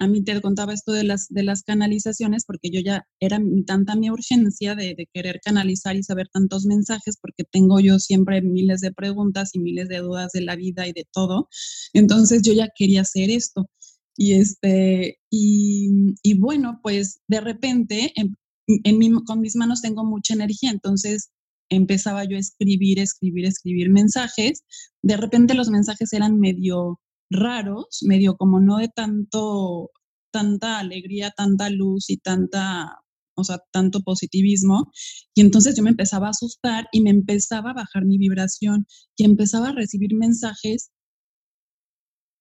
[0.00, 3.96] A mí te contaba esto de las, de las canalizaciones porque yo ya era tanta
[3.96, 8.80] mi urgencia de, de querer canalizar y saber tantos mensajes porque tengo yo siempre miles
[8.80, 11.48] de preguntas y miles de dudas de la vida y de todo.
[11.94, 13.68] Entonces yo ya quería hacer esto.
[14.16, 20.34] Y, este, y, y bueno, pues de repente en, en con mis manos tengo mucha
[20.34, 21.30] energía, entonces
[21.70, 24.64] empezaba yo a escribir, escribir, escribir mensajes.
[25.02, 29.90] De repente los mensajes eran medio raros, medio como no de tanto,
[30.30, 33.00] tanta alegría, tanta luz y tanta,
[33.34, 34.90] o sea, tanto positivismo.
[35.34, 38.86] Y entonces yo me empezaba a asustar y me empezaba a bajar mi vibración
[39.16, 40.90] y empezaba a recibir mensajes,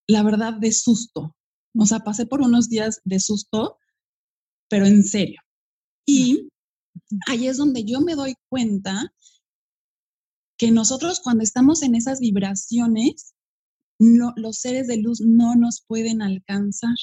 [0.08, 1.36] la verdad, de susto.
[1.78, 3.78] O sea, pasé por unos días de susto,
[4.70, 5.42] pero en serio.
[6.06, 6.50] Y
[7.28, 9.14] ahí es donde yo me doy cuenta
[10.58, 13.36] que nosotros cuando estamos en esas vibraciones,
[14.00, 16.96] no, los seres de luz no nos pueden alcanzar.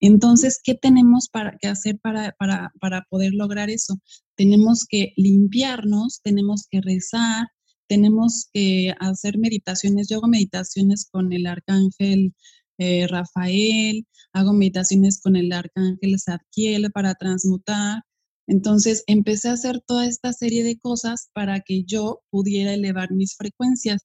[0.00, 3.98] Entonces, ¿qué tenemos para, que hacer para, para, para poder lograr eso?
[4.36, 7.46] Tenemos que limpiarnos, tenemos que rezar,
[7.88, 10.08] tenemos que hacer meditaciones.
[10.08, 12.34] Yo hago meditaciones con el arcángel
[12.78, 18.02] eh, Rafael, hago meditaciones con el arcángel Zadkiel para transmutar,
[18.46, 23.34] entonces empecé a hacer toda esta serie de cosas para que yo pudiera elevar mis
[23.36, 24.02] frecuencias.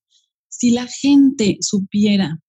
[0.52, 2.40] Si la gente supiera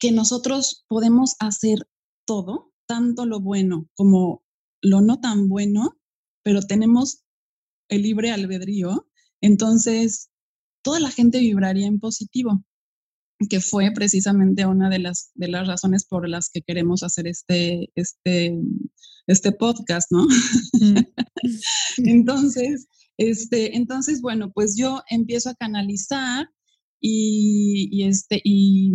[0.00, 1.88] que nosotros podemos hacer
[2.26, 4.42] todo, tanto lo bueno como
[4.82, 5.98] lo no tan bueno,
[6.42, 7.24] pero tenemos
[7.88, 9.08] el libre albedrío,
[9.40, 10.30] entonces
[10.82, 12.64] toda la gente vibraría en positivo.
[13.48, 17.88] que fue precisamente una de las, de las razones por las que queremos hacer este,
[17.94, 18.58] este,
[19.28, 20.26] este podcast, ¿no?
[21.98, 22.88] entonces,
[23.18, 26.48] este, entonces, bueno, pues yo empiezo a canalizar
[27.00, 28.92] y, este, y,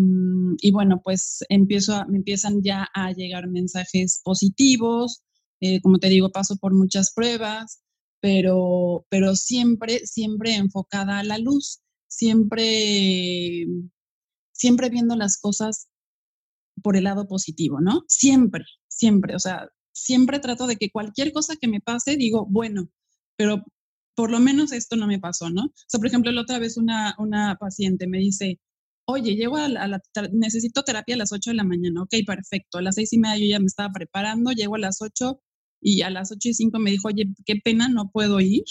[0.72, 5.24] bueno, pues empiezo a, me empiezan ya a llegar mensajes positivos.
[5.62, 7.82] Eh, como te digo, paso por muchas pruebas,
[8.22, 13.68] pero, pero siempre, siempre enfocada a la luz, siempre
[14.54, 15.90] siempre viendo las cosas
[16.82, 18.04] por el lado positivo, ¿no?
[18.08, 22.90] Siempre, siempre, o sea, siempre trato de que cualquier cosa que me pase, digo, bueno,
[23.36, 23.64] pero
[24.16, 25.66] por lo menos esto no me pasó, ¿no?
[25.66, 28.60] O sea, por ejemplo, la otra vez una, una paciente me dice,
[29.06, 30.02] oye, llego a la,
[30.32, 33.38] necesito terapia a las 8 de la mañana, ok, perfecto, a las seis y media
[33.38, 35.40] yo ya me estaba preparando, llego a las 8
[35.82, 38.64] y a las 8 y 5 me dijo, oye, qué pena, no puedo ir.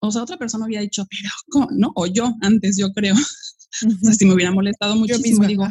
[0.00, 1.68] O sea, otra persona había dicho, pero, ¿cómo?
[1.72, 1.92] ¿no?
[1.94, 3.14] O yo antes, yo creo.
[4.18, 5.64] si me hubiera molestado muchísimo, digo,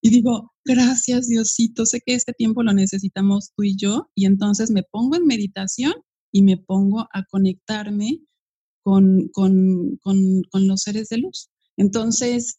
[0.00, 4.70] y digo, gracias Diosito, sé que este tiempo lo necesitamos tú y yo, y entonces
[4.70, 5.94] me pongo en meditación
[6.32, 8.20] y me pongo a conectarme
[8.82, 11.50] con, con, con, con los seres de luz.
[11.76, 12.58] Entonces,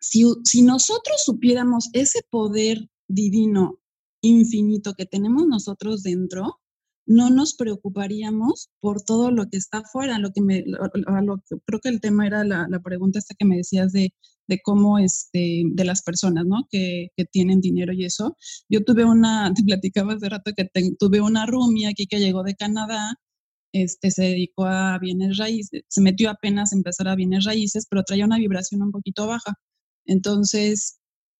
[0.00, 3.78] si, si nosotros supiéramos ese poder divino
[4.20, 6.60] infinito que tenemos nosotros dentro,
[7.06, 10.18] no nos preocuparíamos por todo lo que está afuera.
[10.18, 13.92] Lo que me, lo, creo que el tema era la, pregunta esta que me decías
[13.92, 14.12] de,
[14.48, 16.66] de, cómo, este, de las personas, ¿no?
[16.70, 18.36] Que, que, tienen dinero y eso.
[18.68, 20.68] Yo tuve una, te platicaba hace rato que
[20.98, 23.16] tuve una roomie aquí que llegó de Canadá,
[23.72, 28.04] este, se dedicó a bienes raíces, se metió apenas a empezar a bienes raíces, pero
[28.04, 29.54] traía una vibración un poquito baja.
[30.06, 30.98] Entonces,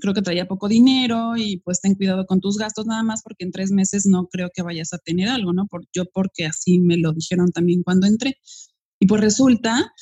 [0.00, 3.44] creo que traía poco dinero y pues ten cuidado con tus gastos nada más porque
[3.44, 5.66] en tres meses no creo que vayas a tener algo, ¿no?
[5.66, 8.36] Por, yo porque así me lo dijeron también cuando entré.
[9.00, 9.92] Y pues resulta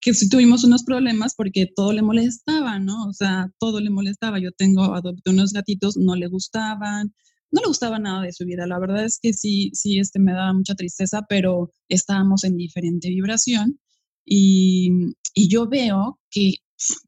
[0.00, 3.06] que sí tuvimos unos problemas porque todo le molestaba, ¿no?
[3.08, 4.38] O sea, todo le molestaba.
[4.40, 7.14] Yo tengo, adopté unos gatitos, no le gustaban,
[7.50, 8.66] no le gustaba nada de su vida.
[8.66, 13.08] La verdad es que sí, sí, este me daba mucha tristeza, pero estábamos en diferente
[13.08, 13.78] vibración
[14.24, 14.90] y,
[15.34, 16.54] y yo veo que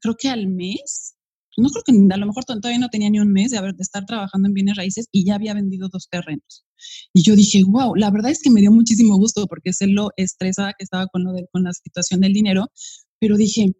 [0.01, 1.14] creo que al mes
[1.57, 3.83] no creo que a lo mejor todavía no tenía ni un mes de, haber, de
[3.83, 6.65] estar trabajando en bienes raíces y ya había vendido dos terrenos.
[7.13, 10.09] Y yo dije, wow, la verdad es que me dio muchísimo gusto porque sé lo
[10.17, 12.71] estresada que estaba con, lo de, con la situación del dinero,
[13.19, 13.73] pero dije,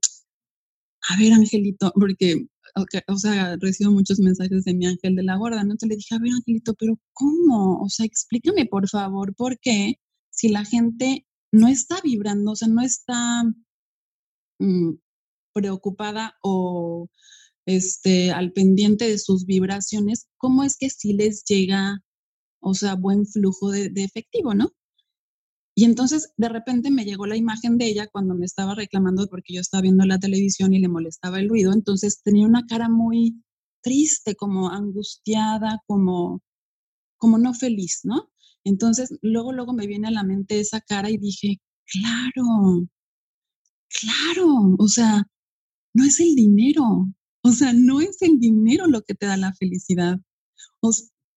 [1.09, 2.47] a ver, Angelito, porque,
[3.07, 5.73] o sea, recibo muchos mensajes de mi ángel de la guarda, ¿no?
[5.73, 7.81] Entonces le dije, a ver, Angelito, pero ¿cómo?
[7.81, 9.95] O sea, explícame, por favor, ¿por qué
[10.31, 13.43] si la gente no está vibrando, o sea, no está
[14.59, 14.93] mm,
[15.53, 17.09] preocupada o
[17.65, 22.03] este, al pendiente de sus vibraciones, ¿cómo es que sí les llega,
[22.59, 24.71] o sea, buen flujo de, efectivo, ¿no?
[25.77, 29.53] Y entonces de repente me llegó la imagen de ella cuando me estaba reclamando porque
[29.53, 33.43] yo estaba viendo la televisión y le molestaba el ruido, entonces tenía una cara muy
[33.81, 36.41] triste, como angustiada, como,
[37.17, 38.29] como no feliz, ¿no?
[38.63, 42.87] Entonces luego, luego me viene a la mente esa cara y dije, claro,
[43.89, 45.27] claro, o sea,
[45.93, 47.07] no es el dinero,
[47.45, 50.19] o sea, no es el dinero lo que te da la felicidad.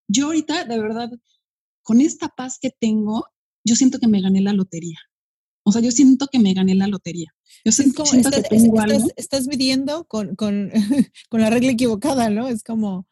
[0.09, 1.11] yo ahorita, de verdad,
[1.83, 3.27] con esta paz que tengo,
[3.63, 4.99] yo siento que me gané la lotería.
[5.65, 7.35] O sea, yo siento que me gané la lotería.
[7.63, 9.07] Yo siento, estás, que tengo algo.
[9.17, 10.71] estás, midiendo con, con,
[11.29, 12.49] con, la regla equivocada, ¿no?
[12.49, 13.07] Es como,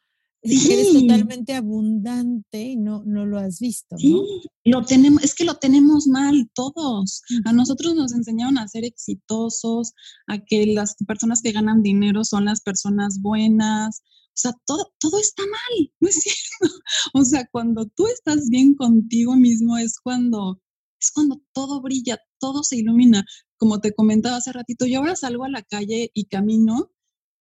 [0.55, 4.22] eres totalmente abundante y no, no lo has visto, ¿no?
[4.64, 7.22] lo tenemos, es que lo tenemos mal todos.
[7.44, 9.92] A nosotros nos enseñaron a ser exitosos,
[10.26, 14.03] a que las personas que ganan dinero son las personas buenas.
[14.03, 16.74] O sea, todo, todo está mal, ¿no es cierto?
[17.14, 20.61] O sea, cuando tú estás bien contigo mismo es cuando,
[21.01, 23.24] es cuando todo brilla, todo se ilumina.
[23.57, 26.90] como te comentaba hace ratito, yo ahora salgo a la calle y camino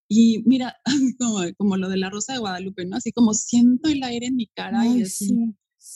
[0.08, 0.76] y mira,
[1.20, 2.98] como, como lo de la Rosa de Guadalupe, ¿no?
[2.98, 5.34] Así como siento el aire en mi cara y así.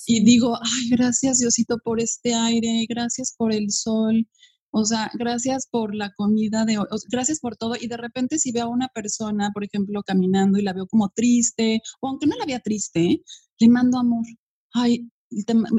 [0.05, 4.27] Y digo, ay, gracias Diosito por este aire, gracias por el sol,
[4.71, 7.75] o sea, gracias por la comida de hoy, gracias por todo.
[7.79, 11.09] Y de repente si veo a una persona, por ejemplo, caminando y la veo como
[11.09, 13.23] triste, o aunque no la vea triste,
[13.59, 14.25] le mando amor.
[14.73, 15.09] Ay,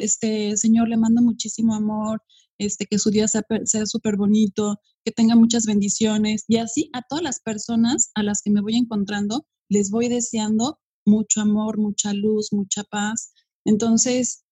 [0.01, 2.23] este señor, le mando muchísimo amor,
[2.61, 6.45] este, que su día sea súper bonito, que tenga muchas bendiciones.
[6.47, 10.79] Y así a todas las personas a las que me voy encontrando, les voy deseando
[11.07, 13.33] mucho amor, mucha luz, mucha paz.
[13.65, 14.45] Entonces,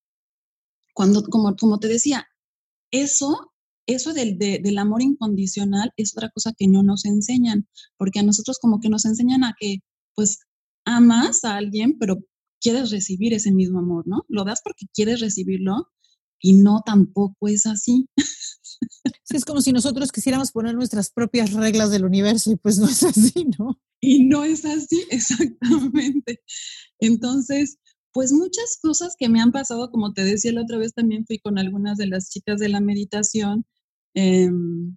[0.94, 2.26] cuando, como, como te decía,
[2.90, 3.52] eso
[3.86, 8.58] eso del, del, amor incondicional es otra cosa que no nos enseñan, porque a nosotros
[8.58, 9.78] como que nos enseñan a que,
[10.14, 10.40] pues,
[10.84, 12.18] amas a alguien, pero
[12.60, 14.26] quieres recibir ese mismo amor, ¿no?
[14.28, 15.88] Lo das porque quieres recibirlo
[16.40, 18.06] y no tampoco es así.
[19.24, 22.86] Sí, es como si nosotros quisiéramos poner nuestras propias reglas del universo y pues no
[22.88, 23.80] es así, ¿no?
[24.00, 26.40] Y no es así, exactamente.
[27.00, 27.78] Entonces,
[28.12, 31.38] pues muchas cosas que me han pasado, como te decía la otra vez, también fui
[31.38, 33.66] con algunas de las chicas de la meditación
[34.14, 34.96] Em,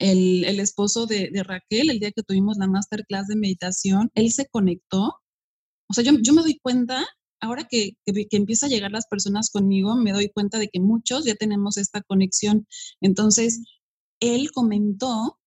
[0.00, 4.32] el, el, esposo de, de, Raquel, el día que tuvimos la masterclass de meditación, él
[4.32, 5.14] se conectó.
[5.88, 7.06] O sea, yo, yo me doy cuenta,
[7.40, 10.80] ahora que, que, que empieza a llegar las personas conmigo, me doy cuenta de que
[10.80, 12.66] muchos ya tenemos esta conexión.
[13.00, 13.62] Entonces,
[14.20, 15.38] él comentó,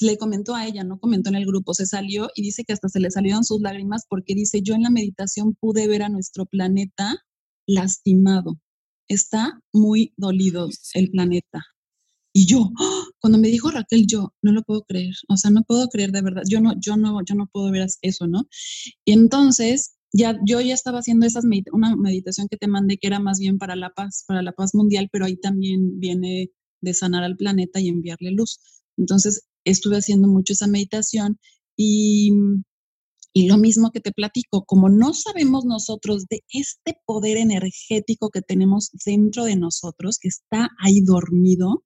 [0.00, 2.88] le comentó a ella, no comentó en el grupo, se salió y dice que hasta
[2.88, 6.46] se le salieron sus lágrimas porque dice, yo en la meditación pude ver a nuestro
[6.46, 7.16] planeta
[7.66, 8.58] lastimado
[9.10, 11.66] está muy dolido el planeta.
[12.32, 13.04] Y yo, ¡ah!
[13.20, 16.22] cuando me dijo Raquel, yo no lo puedo creer, o sea, no puedo creer de
[16.22, 18.48] verdad, yo no, yo no, yo no puedo ver eso, ¿no?
[19.04, 23.20] Y entonces, ya, yo ya estaba haciendo esas una meditación que te mandé que era
[23.20, 26.50] más bien para la paz, para la paz mundial, pero ahí también viene
[26.80, 28.60] de sanar al planeta y enviarle luz.
[28.96, 31.38] Entonces, estuve haciendo mucho esa meditación
[31.76, 32.32] y
[33.32, 38.42] y lo mismo que te platico, como no sabemos nosotros de este poder energético que
[38.42, 41.84] tenemos dentro de nosotros, que está ahí dormido,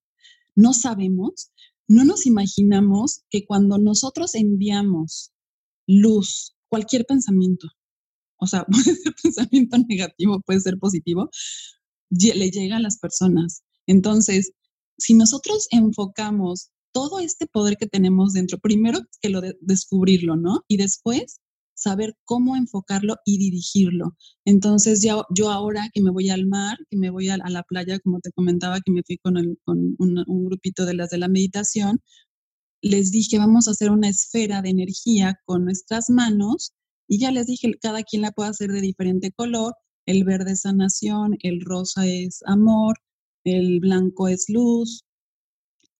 [0.54, 1.50] no sabemos,
[1.86, 5.32] no nos imaginamos que cuando nosotros enviamos
[5.86, 7.68] luz, cualquier pensamiento,
[8.44, 11.30] o sea, puede ser pensamiento negativo, puede ser positivo,
[12.10, 13.62] le llega a las personas.
[13.86, 14.52] Entonces,
[14.98, 20.60] si nosotros enfocamos todo este poder que tenemos dentro, primero que lo de descubrirlo, ¿no?
[20.68, 21.40] Y después
[21.74, 24.16] saber cómo enfocarlo y dirigirlo.
[24.44, 27.98] Entonces, ya, yo ahora que me voy al mar, que me voy a, la playa,
[27.98, 29.34] como te comentaba, que me fui con,
[29.64, 32.00] con un, grupito de las de la meditación,
[32.80, 36.72] les dije, vamos a hacer una esfera de energía con nuestras manos
[37.08, 39.74] y ya les dije, cada quien la puede hacer de diferente color.
[40.06, 42.96] El verde es sanación, el rosa es amor,
[43.44, 45.04] el blanco es luz,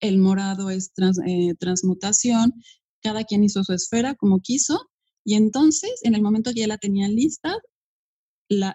[0.01, 0.93] el morado es
[1.27, 2.53] eh, transmutación,
[3.03, 4.91] cada quien hizo su esfera como quiso
[5.25, 7.57] y entonces, en el momento que ya la tenían lista,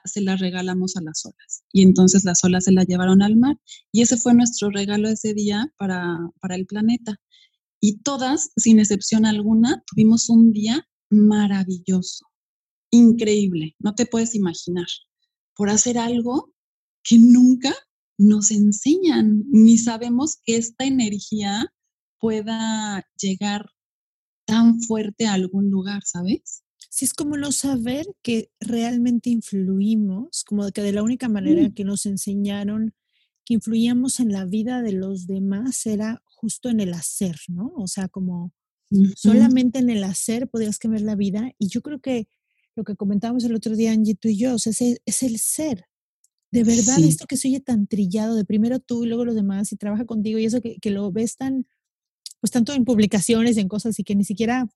[0.04, 1.64] se la regalamos a las olas.
[1.72, 3.58] Y entonces las olas se la llevaron al mar.
[3.92, 7.18] Y ese fue nuestro regalo ese día para, para el planeta.
[7.80, 12.26] Y todas, sin excepción alguna, tuvimos un día maravilloso,
[12.92, 14.88] increíble, no te puedes imaginar,
[15.56, 16.54] por hacer algo
[17.04, 17.74] que nunca
[18.18, 21.74] nos enseñan, ni sabemos que esta energía
[22.20, 23.70] pueda llegar
[24.46, 26.64] tan fuerte a algún lugar, ¿sabes?
[26.90, 31.84] Sí, es como no saber que realmente influimos, como que de la única manera que
[31.84, 32.94] nos enseñaron
[33.46, 37.72] que influíamos en la vida de los demás era justo en el hacer, ¿no?
[37.76, 38.54] O sea, como
[39.16, 41.52] solamente en el hacer podías cambiar la vida.
[41.58, 42.28] Y yo creo que
[42.76, 45.86] lo que comentábamos el otro día, Angie, tú y yo, o sea, es, el ser.
[46.52, 49.72] De verdad, esto que se oye tan trillado, de primero tú y luego los demás,
[49.72, 51.68] y trabaja contigo, y eso que, que lo ves tan,
[52.42, 54.68] pues tanto en publicaciones, en cosas y que ni siquiera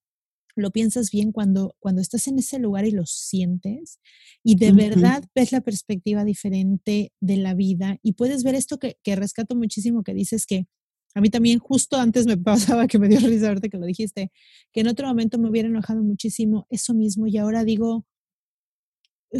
[0.56, 4.00] lo piensas bien cuando, cuando estás en ese lugar y lo sientes
[4.44, 8.98] y de verdad ves la perspectiva diferente de la vida y puedes ver esto que,
[9.04, 10.68] que, rescato muchísimo que dices que
[11.16, 12.38] a mí también justo antes me
[12.78, 14.32] pasaba que me dio risa verte que lo dijiste,
[14.72, 18.06] que en otro momento me hubiera enojado muchísimo eso mismo y ahora digo,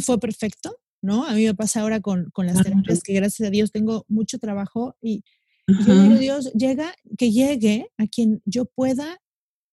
[0.00, 1.24] fue perfecto, ¿no?
[1.24, 4.38] A mí me pasa ahora con, con las terapias que gracias a Dios tengo mucho
[4.38, 5.22] trabajo y
[5.66, 9.20] yo digo, Dios, llega, que llegue a quien yo pueda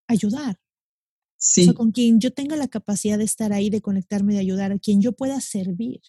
[0.08, 0.58] ayudar.
[1.38, 1.62] Sí.
[1.62, 4.72] O sea, con quien yo tenga la capacidad de estar ahí, de conectarme, de ayudar,
[4.72, 6.00] a quien yo pueda servir.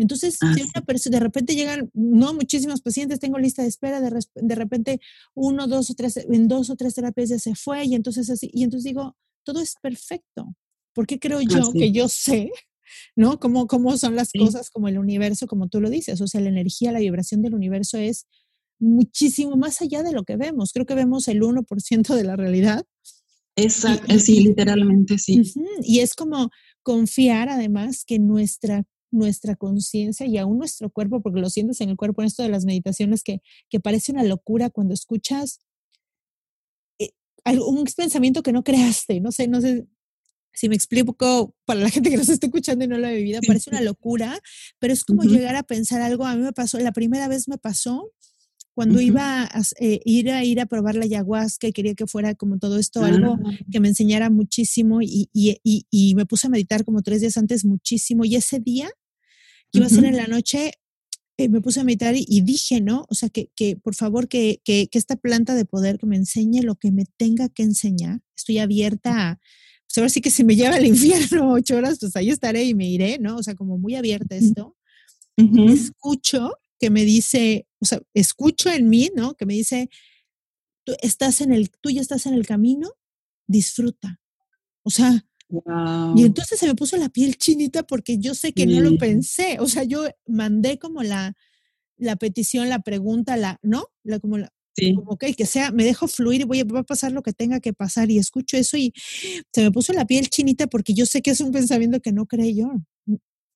[0.00, 4.10] Entonces, si una persona, de repente llegan, no muchísimos pacientes, tengo lista de espera, de,
[4.34, 5.00] de, repente
[5.34, 8.50] uno, dos o tres, en dos o tres terapias ya se fue, y entonces así,
[8.52, 10.54] y entonces digo, todo es perfecto.
[10.94, 12.50] Porque creo yo que yo sé,
[13.16, 13.38] ¿no?
[13.38, 16.20] Cómo, cómo son las cosas como el universo, como tú lo dices.
[16.20, 18.26] O sea, la energía, la vibración del universo es
[18.80, 20.72] muchísimo más allá de lo que vemos.
[20.72, 22.84] Creo que vemos el 1% de la realidad.
[23.56, 25.42] Exacto, sí, literalmente sí.
[25.82, 26.50] Y es como
[26.82, 31.96] confiar además que nuestra nuestra conciencia y aún nuestro cuerpo, porque lo sientes en el
[31.96, 35.60] cuerpo en esto de las meditaciones, que, que parece una locura cuando escuchas
[36.98, 37.10] eh,
[37.60, 39.86] un pensamiento que no creaste, no sé, no sé
[40.52, 43.40] si me explico para la gente que nos está escuchando y no lo ha vivido,
[43.46, 44.38] parece una locura,
[44.78, 47.58] pero es como llegar a pensar algo, a mí me pasó, la primera vez me
[47.58, 48.10] pasó
[48.74, 52.34] cuando iba a eh, ir a ir a probar la ayahuasca y quería que fuera
[52.34, 53.50] como todo esto, algo ah.
[53.70, 55.60] que me enseñara muchísimo y, y,
[55.90, 58.90] y, me puse a meditar como tres días antes muchísimo y ese día
[59.70, 60.72] que iba a ser en la noche,
[61.36, 63.06] eh, me puse a meditar y, dije, ¿no?
[63.08, 66.16] O sea, que, que por favor, que, que, que, esta planta de poder que me
[66.16, 68.20] enseñe lo que me tenga que enseñar.
[68.36, 69.40] Estoy abierta a,
[69.86, 72.74] pues ahora sí que si me lleva al infierno ocho horas, pues ahí estaré y
[72.74, 73.36] me iré, ¿no?
[73.36, 74.76] O sea, como muy abierta esto.
[75.36, 79.34] Escucho que me dice, o sea, escucho en mí, ¿no?
[79.34, 79.88] Que me dice,
[80.84, 82.92] tú estás en el, tú ya estás en el camino,
[83.46, 84.20] disfruta.
[84.82, 85.26] O sea,
[86.16, 89.58] y entonces se me puso la piel chinita porque yo sé que no lo pensé.
[89.60, 91.34] O sea, yo mandé como la,
[91.96, 93.86] la petición, la pregunta, la, ¿no?
[94.04, 94.94] La, como la, sí.
[94.94, 97.32] como, ok, que sea, me dejo fluir y voy a, va a pasar lo que
[97.32, 98.92] tenga que pasar y escucho eso y
[99.52, 102.26] se me puso la piel chinita porque yo sé que es un pensamiento que no
[102.26, 102.70] creé yo.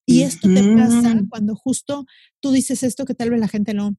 [0.07, 2.05] Y esto te pasa cuando justo
[2.41, 3.97] tú dices esto que tal vez la gente no,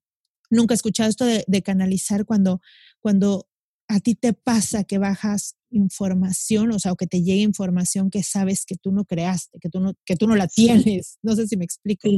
[0.50, 2.62] nunca ha escuchado esto de, canalizar cuando,
[3.00, 3.48] cuando
[3.88, 8.24] a ti te pasa que bajas información, o sea, o que te llegue información que
[8.24, 11.18] sabes que tú no creaste, que tú no, que tú no la tienes.
[11.22, 12.10] No sé si me explico.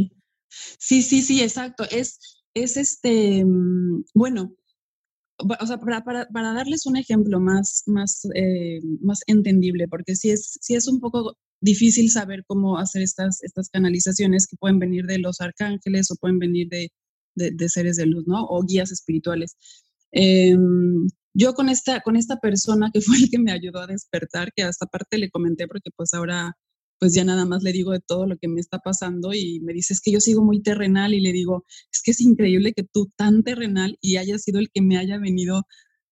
[0.80, 1.84] Sí, sí, sí, exacto.
[1.90, 2.20] Es,
[2.54, 4.56] es este, mm, bueno,
[5.38, 10.32] o sea, para, para, para, darles un ejemplo más, más, eh, más entendible, porque sí
[10.32, 15.06] es, sí es un poco difícil saber cómo hacer estas, estas canalizaciones que pueden venir
[15.06, 16.90] de los arcángeles o pueden venir de,
[17.38, 18.46] de, seres de luz, ¿no?
[18.46, 19.56] O guías espirituales.
[20.12, 24.52] Em, yo con esta, con esta persona que fue el que me ayudó a despertar,
[24.56, 26.54] que hasta parte le comenté porque pues ahora
[27.00, 29.74] pues ya nada más le digo de todo lo que me está pasando y me
[29.74, 31.64] dice, es que yo sigo muy terrenal y le digo,
[31.94, 35.20] es que es increíble que tú tan terrenal y hayas sido el que me haya
[35.20, 35.64] venido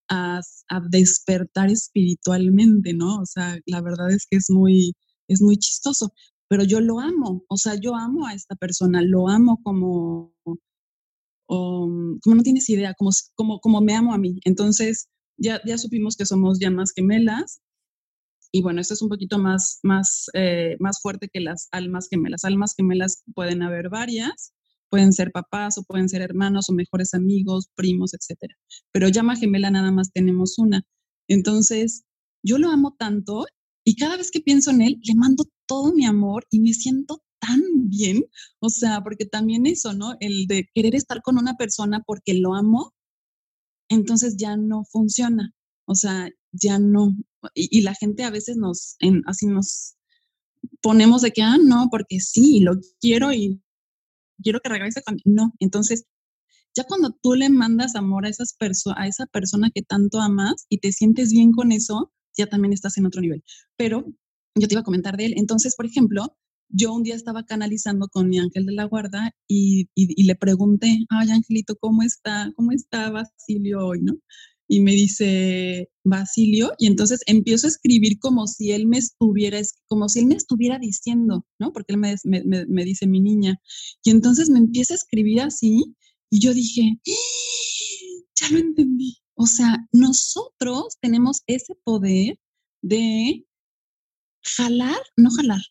[0.09, 3.17] a, a despertar espiritualmente, ¿no?
[3.21, 4.93] O sea, la verdad es que es muy,
[5.27, 6.13] es muy chistoso,
[6.47, 10.33] pero yo lo amo, o sea, yo amo a esta persona, lo amo como,
[11.47, 14.39] como no tienes idea, como, como, como me amo a mí.
[14.45, 17.61] Entonces, ya, ya supimos que somos llamas gemelas.
[18.51, 22.45] Y bueno, esto es un poquito más, más, eh, más fuerte que las almas gemelas.
[22.45, 24.53] Almas gemelas pueden haber varias,
[24.89, 28.53] pueden ser papás o pueden ser hermanos o mejores amigos, primos, etc.
[28.91, 30.83] Pero llama gemela nada más tenemos una.
[31.27, 32.05] Entonces,
[32.43, 33.45] yo lo amo tanto
[33.83, 37.24] y cada vez que pienso en él, le mando todo mi amor y me siento
[37.45, 38.25] tan bien.
[38.59, 40.15] O sea, porque también eso, ¿no?
[40.19, 42.93] El de querer estar con una persona porque lo amo,
[43.89, 45.53] entonces ya no funciona.
[45.85, 47.15] O sea, ya no.
[47.53, 49.95] Y, la gente a veces nos, en, así nos
[50.81, 53.61] ponemos de que, ah, no, porque sí, lo quiero y
[54.41, 55.23] quiero que regrese conmigo.
[55.25, 56.05] No, entonces
[56.75, 58.55] ya cuando tú le mandas amor a, esas
[58.97, 62.97] a esa persona que tanto amas y te sientes bien con eso, ya también estás
[62.97, 63.43] en otro nivel.
[63.77, 64.05] Pero
[64.55, 65.33] yo te iba a comentar de él.
[65.37, 66.35] Entonces, por ejemplo,
[66.69, 71.29] yo un día estaba canalizando con mi ángel de la guarda y, le pregunté, ay,
[71.31, 72.51] Angelito, ¿cómo está?
[72.55, 74.01] ¿Cómo está Basilio hoy?
[74.01, 74.17] ¿No?
[74.67, 80.09] Y me dice, Basilio, y entonces empiezo a escribir como si él me estuviera, como
[80.09, 81.71] si él me estuviera diciendo, ¿no?
[81.71, 83.61] Porque él me, me dice mi niña.
[84.03, 85.95] Y entonces me empieza a escribir así
[86.31, 88.25] y yo dije, ¡Ah!
[88.41, 89.17] ya lo entendí.
[89.35, 92.39] O sea, nosotros tenemos ese poder
[92.81, 93.45] de
[94.43, 95.61] jalar, no jalar,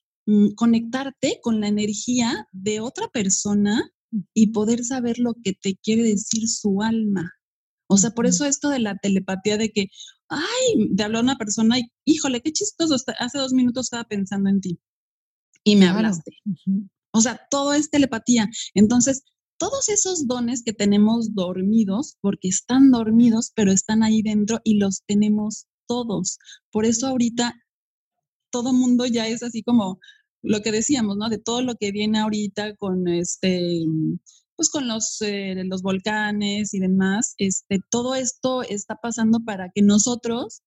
[0.56, 3.90] conectarte con la energía de otra persona
[4.32, 7.32] y poder saber lo que te quiere decir su alma.
[7.88, 9.88] O sea, por eso esto de la telepatía de que,
[10.28, 14.60] ay, te habló una persona y, híjole, qué chistoso, hace dos minutos estaba pensando en
[14.60, 14.78] ti
[15.64, 16.32] y me hablaste.
[17.12, 18.48] O sea, todo es telepatía.
[18.74, 19.22] Entonces,
[19.58, 25.02] todos esos dones que tenemos dormidos, porque están dormidos, pero están ahí dentro y los
[25.06, 26.38] tenemos todos.
[26.70, 27.54] Por eso ahorita
[28.54, 29.98] todo mundo ya es así como
[30.40, 31.28] lo que decíamos, ¿no?
[31.28, 33.84] De todo lo que viene ahorita con este,
[34.54, 39.82] pues con los, eh, los volcanes y demás, este, todo esto está pasando para que
[39.82, 40.62] nosotros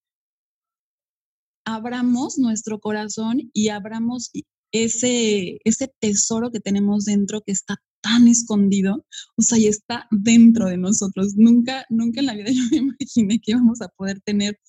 [1.66, 4.32] abramos nuestro corazón y abramos
[4.74, 9.06] ese, ese tesoro que tenemos dentro que está tan escondido,
[9.38, 11.36] o sea, y está dentro de nosotros.
[11.38, 14.60] Nunca, nunca en la vida yo me imaginé que íbamos a poder tener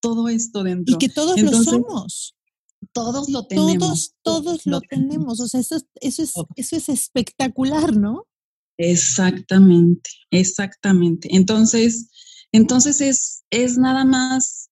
[0.00, 0.94] todo esto dentro.
[0.94, 2.37] Y que todos lo somos.
[2.92, 4.14] Todos lo tenemos.
[4.22, 5.40] Todos, todos, lo, tenemos.
[5.40, 8.26] O sea, eso, eso, es, eso es espectacular, ¿no?
[8.78, 11.28] Exactamente, exactamente.
[11.32, 12.10] Entonces,
[12.52, 14.70] entonces es, es nada más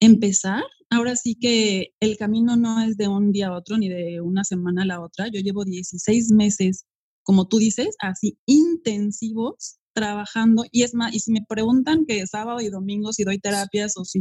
[0.00, 0.62] empezar.
[0.90, 4.44] Ahora sí que el camino no es de un día a otro ni de una
[4.44, 5.28] semana a la otra.
[5.32, 6.84] Yo llevo 16 meses,
[7.24, 10.64] como tú dices, así intensivos trabajando.
[10.70, 14.04] Y es más, y si me preguntan que sábado y domingo si doy terapias o
[14.04, 14.20] si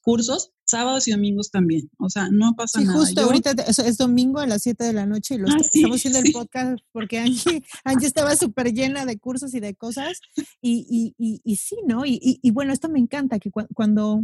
[0.00, 1.90] cursos, sábados y domingos también.
[1.98, 2.98] O sea, no pasa sí, nada.
[2.98, 5.96] Justo ahorita es, domingo a las 7 de la noche y lo Ah, sí, estamos
[5.96, 10.20] haciendo el podcast porque Angie, Angie estaba súper llena de cursos y de cosas.
[10.60, 12.02] Y, y, y, y sí, ¿no?
[12.04, 14.22] Y, bueno, esto me encanta, que cua- cuando,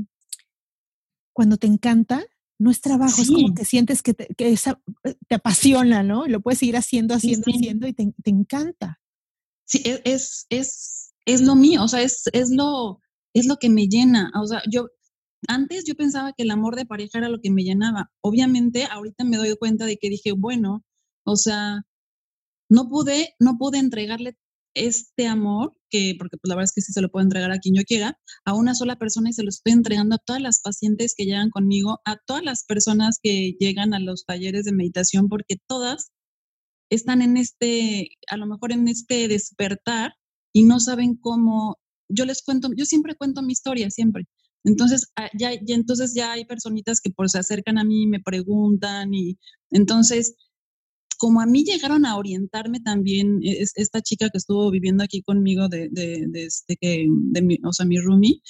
[1.32, 2.24] cuando te encanta,
[2.60, 6.26] no es trabajo, es como que sientes que te, que esa- eh, te apasiona, ¿no?
[6.26, 7.52] Y lo puedes seguir haciendo, Sí, haciendo, sí.
[7.56, 9.00] haciendo y te, te encanta.
[9.64, 13.00] Sí, es, es, es, es lo mío, o sea, es, es, lo,
[13.34, 14.30] es lo que me llena.
[14.40, 14.88] O sea, yo
[15.48, 18.10] antes yo pensaba que el amor de pareja era lo que me llenaba.
[18.20, 20.84] Obviamente, ahorita me doy cuenta de que dije, bueno,
[21.24, 21.82] o sea,
[22.68, 24.36] no pude, no pude entregarle
[24.74, 27.58] este amor, que, porque pues la verdad es que sí se lo puedo entregar a
[27.58, 30.60] quien yo quiera, a una sola persona y se lo estoy entregando a todas las
[30.60, 35.28] pacientes que llegan conmigo, a todas las personas que llegan a los talleres de meditación,
[35.28, 36.10] porque todas
[36.90, 40.14] están en este, a lo mejor en este despertar
[40.52, 41.78] y no saben cómo,
[42.08, 44.24] yo les cuento, yo siempre cuento mi historia, siempre.
[44.64, 48.06] Entonces, ah, ya, ya, entonces ya hay personitas que pues se acercan a mí y
[48.06, 49.38] me preguntan y
[49.70, 50.34] entonces,
[51.20, 55.22] como a mí llegaron a orientarme también, e, es, esta chica que estuvo viviendo aquí
[55.22, 58.40] conmigo de, de, este que, de mi, o sea, mi roomie,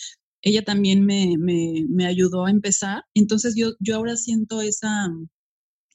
[0.42, 3.02] ella también me, me, me ayudó a empezar.
[3.12, 5.10] Entonces yo, yo ahora siento esa,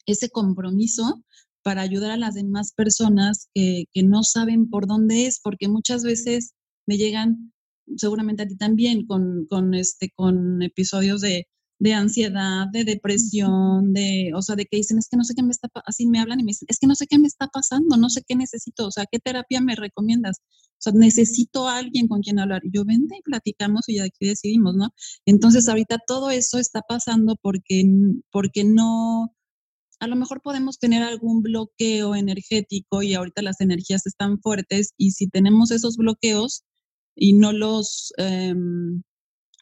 [0.05, 1.23] ese compromiso
[1.63, 6.03] para ayudar a las demás personas que, que, no saben por dónde es, porque muchas
[6.03, 6.55] veces
[6.85, 7.53] me llegan,
[7.95, 11.47] seguramente a ti también, con, con, este, con episodios de,
[11.79, 15.43] de ansiedad, de depresión, de, o sea, de que dicen, es que no sé qué
[15.43, 17.47] me está, así me hablan y me dicen, es que no sé qué me está
[17.47, 20.37] pasando, no sé qué necesito, o sea, ¿qué terapia me recomiendas?
[20.39, 22.61] O sea, necesito alguien con quien hablar.
[22.71, 24.89] Yo, vente y platicamos y aquí decidimos, ¿no?
[25.25, 27.83] Entonces, ahorita todo eso está pasando porque,
[28.31, 29.33] porque no,
[29.99, 35.11] a lo mejor podemos tener algún bloqueo energético y ahorita las energías están fuertes y
[35.11, 36.63] si tenemos esos bloqueos
[37.15, 38.53] y no los, eh,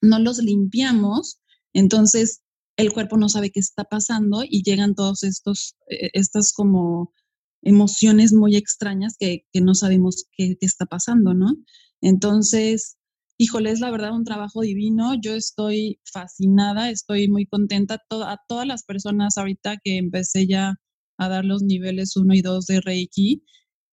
[0.01, 1.39] no los limpiamos,
[1.73, 2.41] entonces
[2.77, 7.13] el cuerpo no sabe qué está pasando y llegan todos estos, eh, estas como
[7.61, 11.55] emociones muy extrañas que, que no sabemos qué, qué, está pasando, ¿no?
[12.01, 12.97] Entonces,
[13.37, 15.13] híjole, es la verdad un trabajo divino.
[15.21, 17.99] Yo estoy fascinada, estoy muy contenta.
[18.09, 20.75] A todas las personas ahorita que empecé ya
[21.17, 23.43] a dar los niveles 1 y 2 de Reiki,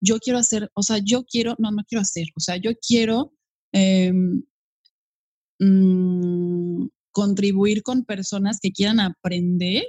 [0.00, 3.34] yo quiero hacer, o sea, yo quiero, no, no quiero hacer, o sea, yo quiero
[3.72, 4.12] eh,
[5.60, 9.84] mmm, contribuir con personas que quieran aprender,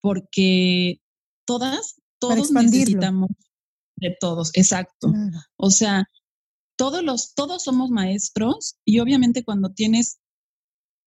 [0.00, 1.00] porque
[1.46, 3.30] todas, todos necesitamos
[3.96, 5.12] de todos, exacto.
[5.12, 5.38] Claro.
[5.56, 6.04] O sea,
[6.76, 10.18] todos los, todos somos maestros y obviamente cuando tienes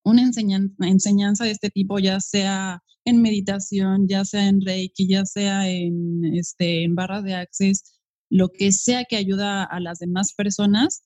[0.03, 5.25] una enseñanza, enseñanza de este tipo, ya sea en meditación, ya sea en Reiki, ya
[5.25, 7.99] sea en, este, en barras de access,
[8.29, 11.03] lo que sea que ayuda a las demás personas,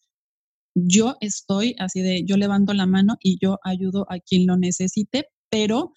[0.86, 5.30] yo estoy así de, yo levanto la mano y yo ayudo a quien lo necesite,
[5.50, 5.94] pero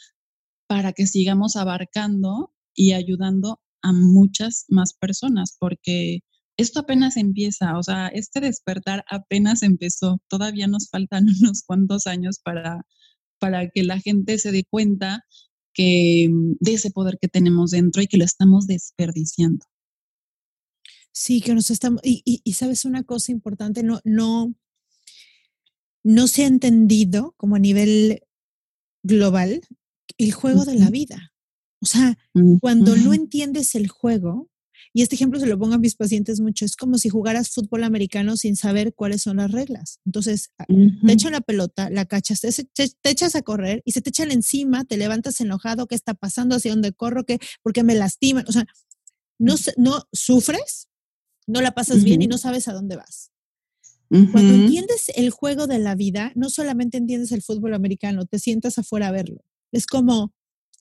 [0.67, 6.21] para que sigamos abarcando y ayudando a muchas más personas, porque
[6.57, 12.39] esto apenas empieza, o sea, este despertar apenas empezó, todavía nos faltan unos cuantos años
[12.43, 12.87] para,
[13.39, 15.25] para que la gente se dé cuenta
[15.75, 16.29] que
[16.61, 19.65] de ese poder que tenemos dentro y que lo estamos desperdiciando.
[21.13, 24.55] Sí, que nos estamos, y, y, y sabes una cosa importante, no, no,
[26.05, 28.23] no se ha entendido como a nivel
[29.03, 29.61] global
[30.19, 30.73] el juego uh -huh.
[30.73, 31.33] de la vida.
[31.83, 32.61] O sea, uh -huh.
[32.61, 34.49] cuando no entiendes el juego,
[34.93, 37.85] y este ejemplo se lo pongo a mis pacientes mucho, es como si jugaras fútbol
[37.85, 40.01] americano sin saber cuáles son las reglas.
[40.05, 41.07] Entonces, uh -huh.
[41.07, 44.11] te echan la pelota, la cachas, te, te, te, echas a correr y se te
[44.11, 46.57] echan encima, te levantas enojado, ¿qué está pasando?
[46.57, 47.25] ¿Hacia dónde corro?
[47.25, 47.39] ¿Qué?
[47.63, 48.45] ¿Por qué me lastiman?
[48.49, 48.67] O sea,
[49.39, 50.89] no, no sufres,
[51.47, 53.31] no la pasas bien y no sabes a dónde vas.
[54.11, 58.77] Cuando entiendes el juego de la vida, no solamente entiendes el fútbol americano, te sientas
[58.77, 59.45] afuera a verlo.
[59.71, 60.35] Es como,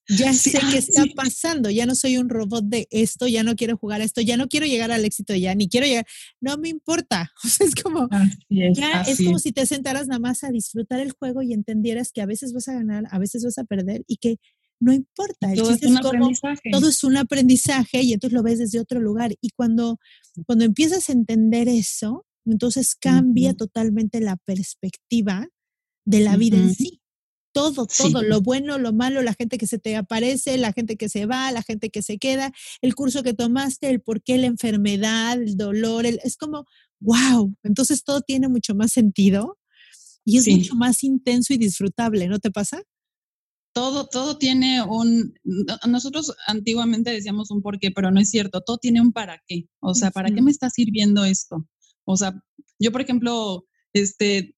[0.07, 1.13] ya sí, sé qué está sí.
[1.15, 4.47] pasando, ya no soy un robot de esto, ya no quiero jugar esto, ya no
[4.47, 6.07] quiero llegar al éxito ya, ni quiero llegar,
[6.41, 7.31] no me importa.
[7.43, 8.09] O sea, es como,
[8.49, 12.11] es, ya es como si te sentaras nada más a disfrutar el juego y entendieras
[12.11, 14.37] que a veces vas a ganar, a veces vas a perder y que
[14.79, 15.53] no importa.
[15.53, 16.71] Todo es un es como, aprendizaje.
[16.71, 19.35] todo es un aprendizaje y entonces lo ves desde otro lugar.
[19.41, 19.99] Y cuando,
[20.45, 23.57] cuando empiezas a entender eso, entonces cambia uh -huh.
[23.57, 25.47] totalmente la perspectiva
[26.05, 26.67] de la vida uh -huh.
[26.69, 27.01] en sí.
[27.51, 28.25] Todo, todo, sí.
[28.27, 31.51] lo bueno, lo malo, la gente que se te aparece, la gente que se va,
[31.51, 35.57] la gente que se queda, el curso que tomaste, el por qué la enfermedad, el
[35.57, 36.65] dolor, el, es como
[36.99, 39.57] wow, entonces todo tiene mucho más sentido
[40.25, 42.83] y es mucho más intenso y disfrutable, ¿no te pasa?
[43.73, 45.33] Todo, todo tiene un,
[45.87, 49.65] nosotros antiguamente decíamos un por qué, pero no es cierto, todo tiene un para qué.
[49.79, 51.67] O sea, ¿para qué me está sirviendo esto?
[52.11, 52.33] O sea,
[52.79, 54.55] yo, por ejemplo, este,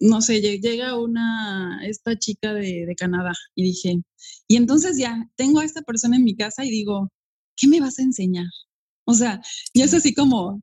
[0.00, 4.02] no sé, llega una, esta chica de, de, Canadá y dije,
[4.48, 7.10] y entonces ya tengo a esta persona en mi casa y digo,
[7.56, 8.46] ¿qué me vas a enseñar?
[9.04, 9.42] O sea,
[9.74, 10.62] y es así como,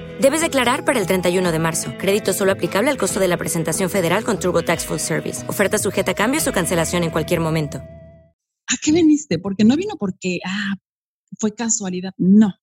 [0.21, 1.93] Debes declarar para el 31 de marzo.
[1.97, 5.43] Crédito solo aplicable al costo de la presentación federal con Turbo Tax Full Service.
[5.49, 7.79] Oferta sujeta a cambios o cancelación en cualquier momento.
[7.79, 9.39] ¿A qué veniste?
[9.39, 10.75] Porque no vino porque, ah,
[11.39, 12.13] fue casualidad.
[12.19, 12.53] No.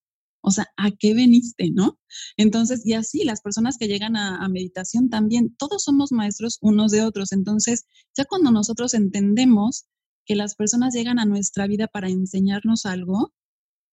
[0.41, 1.99] O sea, ¿a qué veniste, no?
[2.37, 6.93] Entonces, y así, las personas que llegan a, a meditación también, todos somos maestros unos
[6.93, 7.33] de otros.
[7.33, 7.87] Entonces,
[8.17, 9.89] ya cuando nosotros entendemos
[10.27, 13.33] que las personas llegan a nuestra vida para enseñarnos algo,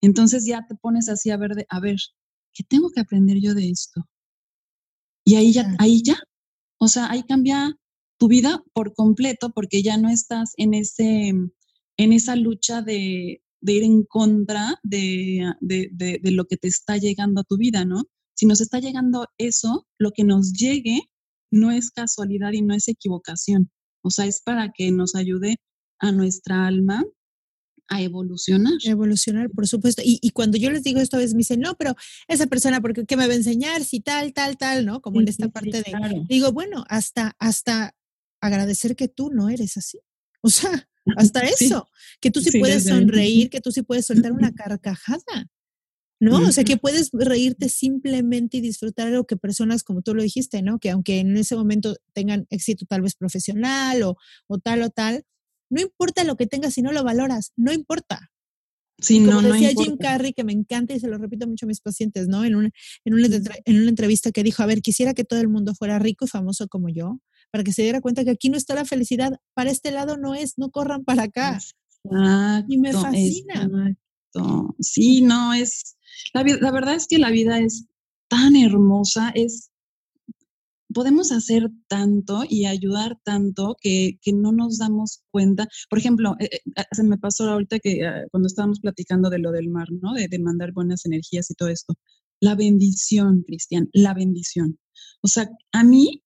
[0.01, 1.97] entonces ya te pones así a ver, de, a ver,
[2.55, 4.01] ¿qué tengo que aprender yo de esto?
[5.25, 6.17] Y ahí ya, ahí ya,
[6.79, 7.75] o sea, ahí cambia
[8.17, 11.33] tu vida por completo porque ya no estás en, ese,
[11.97, 17.43] en esa lucha de, ir en contra de, de, lo que te está llegando a
[17.43, 18.03] tu vida, ¿no?
[18.35, 20.99] Si nos está llegando eso, lo que nos llegue
[21.51, 23.71] no es casualidad y no es equivocación.
[24.03, 25.57] O sea, es para que nos ayude
[25.99, 27.03] a nuestra alma
[27.87, 28.73] a evolucionar.
[28.83, 30.01] Evolucionar, por supuesto.
[30.03, 31.95] Y, cuando yo les digo esto, a veces me dicen, no, pero
[32.27, 33.83] esa persona, porque ¿qué me va a enseñar?
[33.83, 35.01] Si tal, tal, tal, ¿no?
[35.01, 35.93] Como en esta parte de...
[36.27, 37.95] Digo, bueno, hasta, hasta
[38.41, 39.99] agradecer que tú no eres así.
[40.41, 41.87] O sea, hasta eso,
[42.19, 45.49] que tú sí, puedes sonreír, que tú sí puedes soltar una carcajada.
[46.19, 46.37] ¿no?
[46.37, 50.61] O sea, que puedes reírte simplemente y disfrutar algo que personas, como tú lo dijiste,
[50.61, 50.79] ¿no?
[50.79, 54.17] Que aunque en ese momento tengan éxito tal vez profesional o,
[54.47, 55.25] o tal o tal,
[55.69, 58.31] no importa lo que tengas si no lo valoras, no importa.
[58.97, 61.67] Sí, Como no, decía Jim Carrey, que me encanta y se lo repito mucho a
[61.67, 62.45] mis pacientes, ¿no?
[62.45, 62.69] En una,
[63.03, 63.27] en, una,
[63.65, 66.27] en una entrevista que dijo, a ver, quisiera que todo el mundo fuera rico y
[66.29, 67.19] famoso como yo,
[67.51, 70.33] para que se diera cuenta que aquí no está la felicidad, para este lado no
[70.33, 71.59] es, no corran para acá.
[72.69, 73.69] y me fascina.
[74.79, 75.97] Sí, no, es,
[76.33, 77.85] la, la verdad es que la vida es
[78.29, 79.71] tan hermosa, es
[80.95, 85.67] podemos hacer tanto y ayudar tanto que, no nos damos cuenta.
[85.89, 89.51] Por ejemplo, eh, eh, se me pasó ahorita que ah, cuando estábamos platicando de lo
[89.51, 90.13] del mar, ¿no?
[90.13, 91.95] De, de mandar buenas energías y todo esto.
[92.39, 94.79] La bendición, Cristian, la bendición.
[95.21, 96.23] O sea, a mí,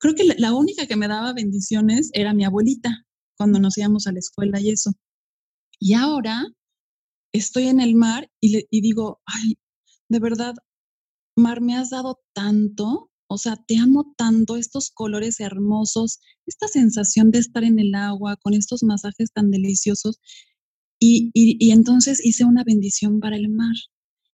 [0.00, 3.06] creo que la, única que me daba bendiciones era mi abuelita
[3.36, 4.90] cuando nos íbamos a la escuela y eso.
[5.78, 6.44] Y ahora
[7.32, 9.56] estoy en el mar y, le, y digo, ay,
[10.08, 10.54] de verdad,
[11.36, 17.30] mar, me has dado tanto o sea, te amo tanto, estos colores hermosos, esta sensación
[17.30, 20.18] de estar en el agua con estos masajes tan deliciosos.
[20.98, 23.76] Y, y, entonces hice una bendición para el mar.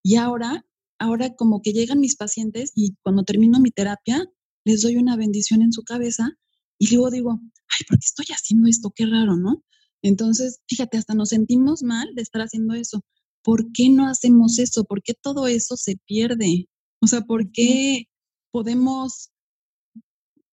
[0.03, 0.65] Y ahora,
[0.99, 4.33] ahora como que llegan mis pacientes y cuando termino mi terapia,
[4.65, 6.31] les doy una bendición en su cabeza
[6.79, 8.93] y luego digo, ay, ¿por qué estoy haciendo esto?
[8.97, 9.63] Qué raro, ¿no?
[10.01, 13.05] Entonces, fíjate, hasta nos sentimos mal de estar haciendo eso.
[13.45, 14.85] ¿Por qué no hacemos eso?
[14.85, 16.71] ¿Por qué todo eso se pierde?
[17.03, 18.09] O sea, ¿por qué
[18.57, 19.33] podemos,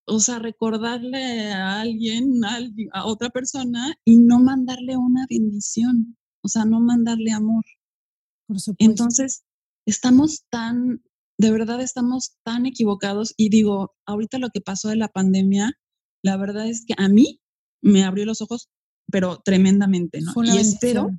[0.06, 2.42] o sea, recordarle a alguien,
[2.92, 7.64] a, otra persona y no mandarle una bendición, o sea, no mandarle amor.
[8.46, 9.46] Por Entonces,
[9.88, 11.02] estamos tan,
[11.38, 15.72] de verdad estamos tan equivocados y digo, ahorita lo que pasó de la pandemia,
[16.26, 17.40] la verdad es que a mí
[17.82, 18.68] me abrió los ojos,
[19.10, 20.34] pero tremendamente, ¿no?
[20.44, 21.10] y espero,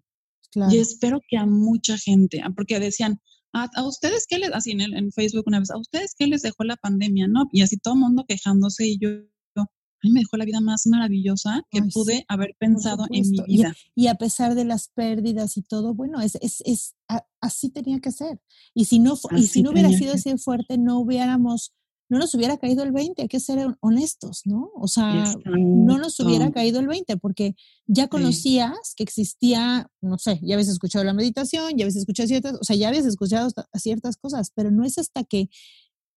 [0.70, 3.22] y espero que a mucha gente, porque decían,
[3.54, 6.64] ¿A, ustedes qué les, así en, en, Facebook una vez, ¿a ustedes qué les dejó
[6.64, 7.28] la pandemia?
[7.28, 7.48] ¿No?
[7.52, 9.08] Y así todo el mundo quejándose y yo,
[9.56, 13.74] a mí me dejó la vida más maravillosa que pude haber pensado en mi vida.
[13.94, 16.94] Y, a pesar de las pérdidas y todo, bueno, es, es, es
[17.40, 18.40] así tenía que ser.
[18.74, 21.72] Y si no, y si no hubiera sido así fuerte, no hubiéramos
[22.08, 24.70] no nos hubiera caído el 20, hay que ser honestos, ¿no?
[24.76, 30.38] O sea, no nos hubiera caído el 20 porque ya conocías que existía, no sé,
[30.42, 34.16] ya habías escuchado la meditación, ya habías escuchado ciertas, o sea, ya habías escuchado ciertas
[34.16, 35.48] cosas, pero no es hasta que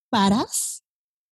[0.09, 0.83] paras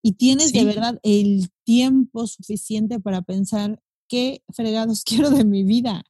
[0.02, 6.04] y tienes de verdad el tiempo suficiente para pensar qué fregados quiero de mi vida.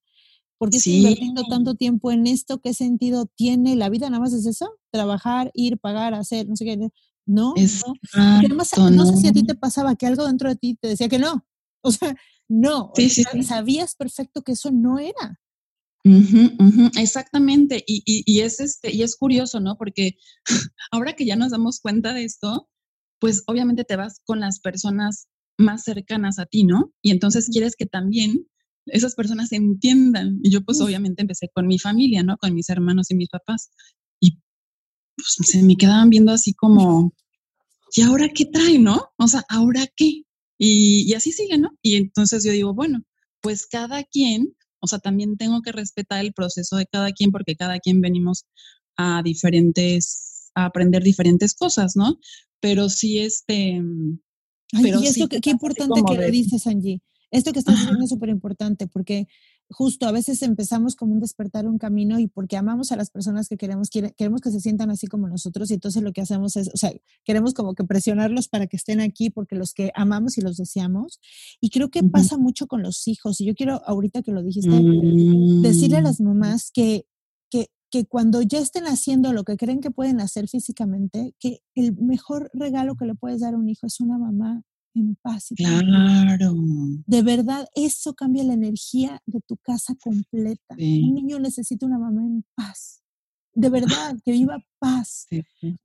[0.58, 2.60] porque estoy invirtiendo tanto tiempo en esto?
[2.60, 3.76] ¿Qué sentido tiene?
[3.76, 4.70] ¿La vida nada más es eso?
[4.92, 6.90] Trabajar, ir, pagar, hacer, no sé qué.
[7.26, 8.90] No, no.
[8.92, 11.20] no sé si a ti te pasaba que algo dentro de ti te decía que
[11.20, 11.46] no.
[11.88, 12.16] O sea,
[12.48, 12.92] no.
[13.44, 15.40] sabías perfecto que eso no era.
[17.00, 17.84] exactamente.
[17.86, 19.78] Y, y, es este, y es curioso, ¿no?
[19.78, 20.18] Porque
[20.92, 22.70] ahora que ya nos damos cuenta de esto,
[23.20, 25.28] pues obviamente te vas con las personas
[25.60, 26.92] más cercanas a ti, ¿no?
[27.04, 28.48] Y entonces quieres que también
[28.88, 30.40] esas personas entiendan.
[30.44, 32.38] Y yo pues obviamente empecé con mi familia, ¿no?
[32.38, 33.72] Con mis hermanos y mis papás.
[35.16, 37.14] Pues se me quedaban viendo así como,
[37.96, 39.10] ¿y ahora qué trae, no?
[39.18, 40.24] O sea, ¿ahora qué?
[40.58, 41.70] Y, y así sigue, ¿no?
[41.82, 43.04] Y entonces yo digo, bueno,
[43.42, 47.56] pues cada quien, o sea, también tengo que respetar el proceso de cada quien porque
[47.56, 48.46] cada quien venimos
[48.98, 52.20] a diferentes, a aprender diferentes cosas, ¿no?
[52.60, 53.82] Pero sí, este,
[54.82, 57.02] pero y esto, qué importante que le dices, Angie.
[57.32, 59.28] Esto que estás diciendo es súper importante porque
[59.70, 63.48] justo a veces empezamos como un despertar un camino y porque amamos a las personas
[63.48, 66.70] que queremos, queremos que se sientan así como nosotros y entonces lo que hacemos es,
[66.74, 66.92] o sea,
[67.24, 71.20] queremos como que presionarlos para que estén aquí porque los que amamos y los deseamos.
[71.60, 73.42] Y creo que pasa mucho con los hijos.
[73.42, 74.70] Y yo quiero, ahorita que lo dijiste,
[75.62, 76.24] decirle a las mm.
[76.24, 77.06] mamás que
[77.96, 82.50] que cuando ya estén haciendo lo que creen que pueden hacer físicamente, que el mejor
[82.54, 84.64] regalo que le puedes dar a un hijo es una mamá
[84.96, 85.50] en paz.
[85.56, 86.56] claro.
[87.06, 90.76] De verdad, eso cambia la energía de tu casa completa.
[90.78, 93.02] Un niño necesita una mamá en paz.
[93.54, 95.28] De verdad, que viva paz.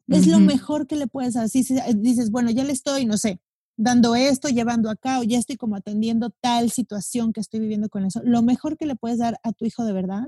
[0.09, 1.49] Es lo mejor que le puedes dar.
[1.49, 1.65] Si
[1.97, 3.41] dices, bueno, ya le estoy, no sé,
[3.77, 8.05] dando esto, llevando acá, o ya estoy como atendiendo tal situación que estoy viviendo con
[8.05, 8.21] eso.
[8.25, 10.27] Lo mejor que le puedes dar a tu hijo de verdad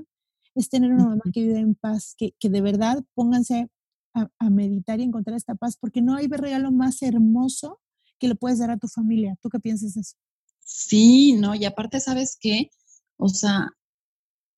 [0.55, 3.69] es tener una mamá que vive en paz, que, que de verdad pónganse
[4.13, 7.79] a, meditar y encontrar esta paz, porque no hay regalo más hermoso
[8.19, 9.35] que le puedes dar a tu familia.
[9.41, 10.15] ¿Tú qué piensas de eso?
[10.59, 12.69] Sí, no, y aparte, ¿sabes qué?
[13.17, 13.69] O sea,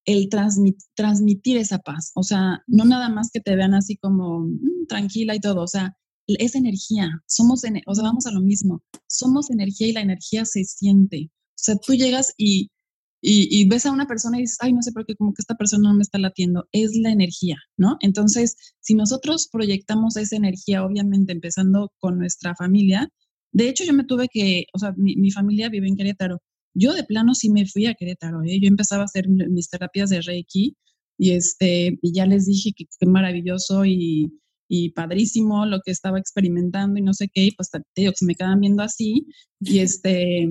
[0.06, 4.88] el transmitir esa paz, o sea, no nada más que te vean así como mm,
[4.88, 5.98] tranquila y todo, o sea,
[6.28, 10.64] es energía, somos, o sea, vamos a lo mismo, somos energía y la energía se
[10.64, 11.32] siente.
[11.32, 12.70] O sea, tú llegas y
[13.28, 15.56] y, ves a una persona y dices, ay, no sé por qué, como que esta
[15.56, 17.98] persona no me está latiendo, es la energía, ¿no?
[18.02, 23.10] Entonces, si nosotros proyectamos esa energía, obviamente empezando con nuestra familia,
[23.56, 26.42] de hecho yo me tuve que, o sea, mi, familia vive en Querétaro,
[26.74, 28.60] yo de plano sí me fui a Querétaro, ¿eh?
[28.62, 30.76] yo empezaba a hacer mis terapias de Reiki
[31.18, 34.30] y, este, y ya les dije que qué maravilloso y,
[34.68, 38.18] y padrísimo lo que estaba experimentando y no sé qué, y pues te digo que
[38.18, 39.26] se me quedan viendo así
[39.62, 40.50] y este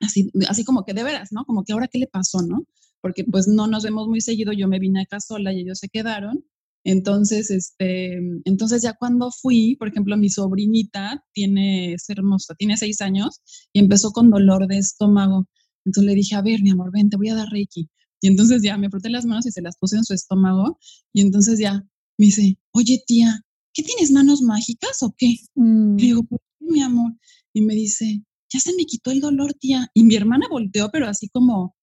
[0.00, 1.44] así, así como que de veras, ¿no?
[1.44, 2.64] Como que ahora qué le pasó, ¿no?
[3.00, 5.88] Porque pues no nos vemos muy seguido, yo me vine acá sola y ellos se
[5.88, 6.44] quedaron.
[6.88, 13.00] Entonces, este, entonces ya cuando fui, por ejemplo, mi sobrinita tiene, es hermosa, tiene seis
[13.00, 13.40] años
[13.72, 15.48] y empezó con dolor de estómago.
[15.84, 17.90] Entonces le dije, a ver, mi amor, ven, te voy a dar Reiki.
[18.20, 20.78] Y entonces ya me froté las manos y se las puse en su estómago.
[21.12, 21.84] Y entonces ya
[22.18, 23.40] me dice, oye tía,
[23.72, 25.34] ¿qué tienes manos mágicas o qué?
[25.56, 25.96] Mm.
[25.96, 27.16] Le digo, ¿por qué, mi amor?
[27.52, 29.88] Y me dice, ya se me quitó el dolor, tía.
[29.92, 31.75] Y mi hermana volteó, pero así como,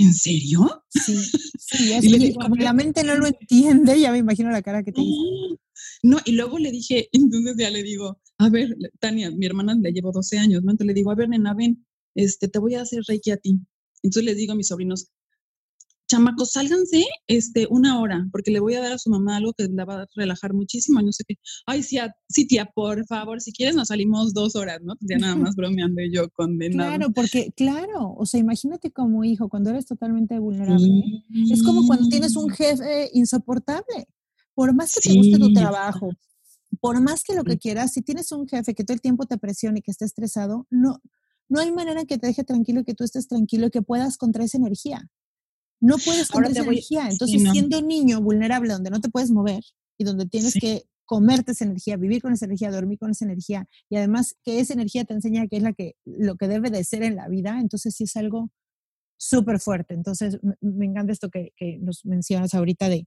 [0.00, 0.84] ¿en serio?
[0.88, 1.16] Sí,
[1.58, 1.92] sí,
[2.32, 5.02] es como la mente no lo entiende, ya me imagino la cara que te
[6.02, 9.92] No, y luego le dije, entonces ya le digo, a ver, Tania, mi hermana le
[9.92, 10.70] llevo 12 años, ¿no?
[10.70, 13.60] Entonces le digo, a ver, nena, ven, este, te voy a hacer reiki a ti.
[14.02, 15.10] Entonces les digo a mis sobrinos,
[16.10, 19.68] chamacos, sálganse este, una hora, porque le voy a dar a su mamá algo que
[19.68, 21.36] la va a relajar muchísimo, no sé qué.
[21.66, 21.98] Ay, sí,
[22.28, 24.94] sí, tía, por favor, si quieres nos salimos dos horas, ¿no?
[25.00, 26.90] Ya nada más bromeando yo condenado.
[26.90, 32.08] Claro, porque, claro, o sea, imagínate como hijo, cuando eres totalmente vulnerable, es como cuando
[32.08, 34.08] tienes un jefe insoportable.
[34.54, 36.10] Por más que te guste tu trabajo,
[36.80, 39.38] por más que lo que quieras, si tienes un jefe que todo el tiempo te
[39.38, 41.00] presione y que esté estresado, no,
[41.48, 44.18] no hay manera que te deje tranquilo y que tú estés tranquilo y que puedas
[44.18, 45.08] contra esa energía.
[45.80, 47.08] No puedes tener esa energía.
[47.08, 49.62] Entonces, siendo niño vulnerable, donde no te puedes mover
[49.98, 53.66] y donde tienes que comerte esa energía, vivir con esa energía, dormir con esa energía,
[53.88, 56.84] y además que esa energía te enseña que es la que, lo que debe de
[56.84, 58.50] ser en la vida, entonces sí es algo
[59.18, 59.94] súper fuerte.
[59.94, 63.04] Entonces, me encanta esto que, que nos mencionas ahorita de,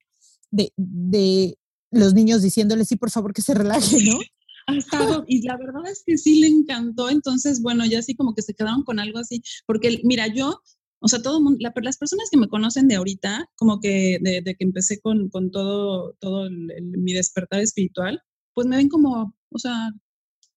[0.52, 1.58] de, de,
[1.92, 4.20] los niños diciéndoles, sí, por favor, que se relajen, ¿no?
[5.28, 8.54] y la verdad es que sí le encantó, entonces, bueno, ya así como que se
[8.54, 10.62] quedaron con algo así, porque mira, yo
[11.04, 14.64] o sea, todo mundo, las personas que me conocen de ahorita, como que de, que
[14.64, 18.22] empecé con, todo, todo mi despertar espiritual,
[18.54, 19.92] pues me ven como, o sea,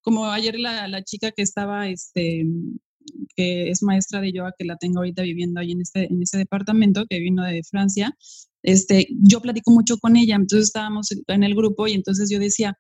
[0.03, 2.47] como ayer la, la chica que estaba, este,
[3.34, 6.38] que es maestra de yoga, que la tengo ahorita viviendo ahí en este, en este
[6.38, 8.16] departamento, que vino de Francia,
[8.62, 12.78] este, yo platico mucho con ella, entonces estábamos en el grupo y entonces yo decía,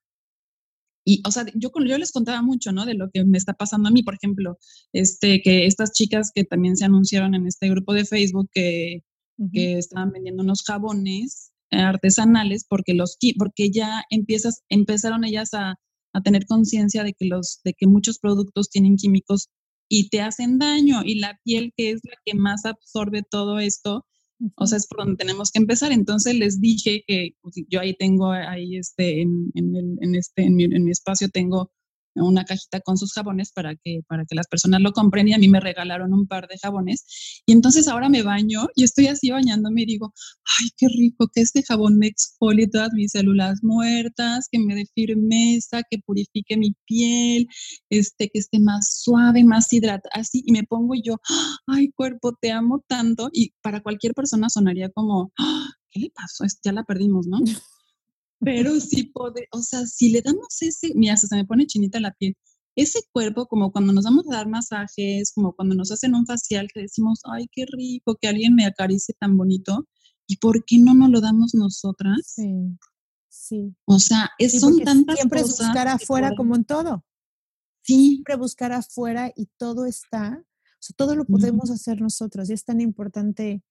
[1.08, 2.84] y, o sea, yo, yo les contaba mucho, ¿no?
[2.84, 4.58] De lo que me está pasando a mí, por ejemplo,
[4.92, 9.04] este, que estas chicas que también se anunciaron en este grupo de Facebook que,
[9.52, 15.76] que estaban vendiendo unos jabones artesanales porque los porque ya empiezas empezaron ellas a,
[16.12, 19.48] a tener conciencia de que los de que muchos productos tienen químicos
[19.88, 24.06] y te hacen daño y la piel que es la que más absorbe todo esto
[24.56, 25.92] o sea, es por donde tenemos que empezar.
[25.92, 30.42] Entonces les dije que pues, yo ahí tengo, ahí este, en, en, el, en este,
[30.42, 31.70] en mi, en mi espacio tengo
[32.16, 35.38] una cajita con sus jabones para que, para que las personas lo compren y a
[35.38, 37.42] mí me regalaron un par de jabones.
[37.46, 40.12] Y entonces ahora me baño y estoy así bañándome y digo,
[40.58, 44.86] ay, qué rico que este jabón me exfolie todas mis células muertas, que me dé
[44.94, 47.46] firmeza, que purifique mi piel,
[47.90, 50.42] este, que esté más suave, más hidratada, así.
[50.46, 51.16] Y me pongo yo,
[51.66, 53.28] ay, cuerpo, te amo tanto.
[53.32, 55.32] Y para cualquier persona sonaría como,
[55.90, 56.44] ¿qué le pasó?
[56.64, 57.38] Ya la perdimos, ¿no?
[58.40, 62.12] Pero sí puede, o sea, si le damos ese, mira, se me pone chinita la
[62.12, 62.34] piel,
[62.76, 66.68] ese cuerpo, como cuando nos vamos a dar masajes, como cuando nos hacen un facial,
[66.72, 69.88] que decimos, ay, qué rico, que alguien me acaricie tan bonito,
[70.26, 72.18] ¿y por qué no nos lo damos nosotras?
[72.26, 72.78] Sí,
[73.28, 73.74] sí.
[73.86, 75.56] O sea, es, son tantas siempre cosas.
[75.56, 77.02] Siempre buscar afuera como en todo.
[77.80, 78.08] Sí.
[78.08, 82.64] Siempre buscar afuera y todo está, o sea, todo lo podemos hacer nosotros y es
[82.64, 83.62] tan importante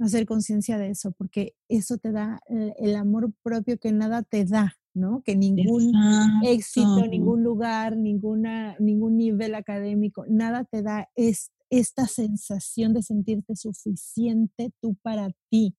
[0.00, 4.74] hacer conciencia de eso, porque eso te da el, amor propio que nada te da,
[4.94, 5.22] ¿no?
[5.24, 5.92] Que ningún
[6.42, 13.54] éxito, ningún lugar, ninguna, ningún nivel académico, nada te da es, esta sensación de sentirte
[13.54, 15.76] suficiente tú para ti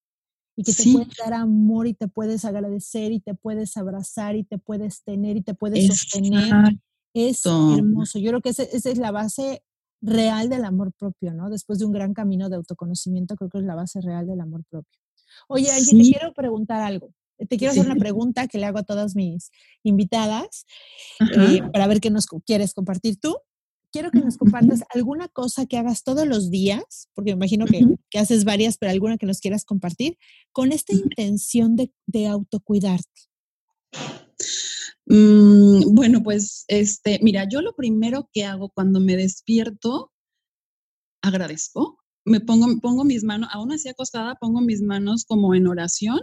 [0.55, 4.43] y que te puedes dar amor y te puedes agradecer y te puedes abrazar y
[4.43, 6.77] te puedes tener y te puedes sostener.
[7.13, 8.19] Es hermoso.
[8.19, 9.63] Yo creo que esa es la base
[10.01, 11.49] real del amor propio, ¿no?
[11.49, 14.63] Después de un gran camino de autoconocimiento, creo que es la base real del amor
[14.69, 14.99] propio.
[15.47, 17.13] Oye, Angie, te quiero preguntar algo.
[17.49, 19.49] Te quiero hacer una pregunta que le hago a todas mis
[19.83, 20.65] invitadas
[21.35, 23.35] eh, para ver qué nos quieres compartir tú.
[23.91, 27.85] Quiero que nos compartas alguna cosa que hagas todos los días, porque me imagino que,
[28.09, 30.17] que haces varias, pero alguna que nos quieras compartir,
[30.51, 33.21] con esta intención de, de autocuidarte.
[35.11, 40.09] Mm, bueno, pues, este, mira, yo lo primero que hago cuando me despierto,
[41.21, 46.19] agradezco, me pongo, pongo mis manos, aún así acostada, pongo mis manos como en oración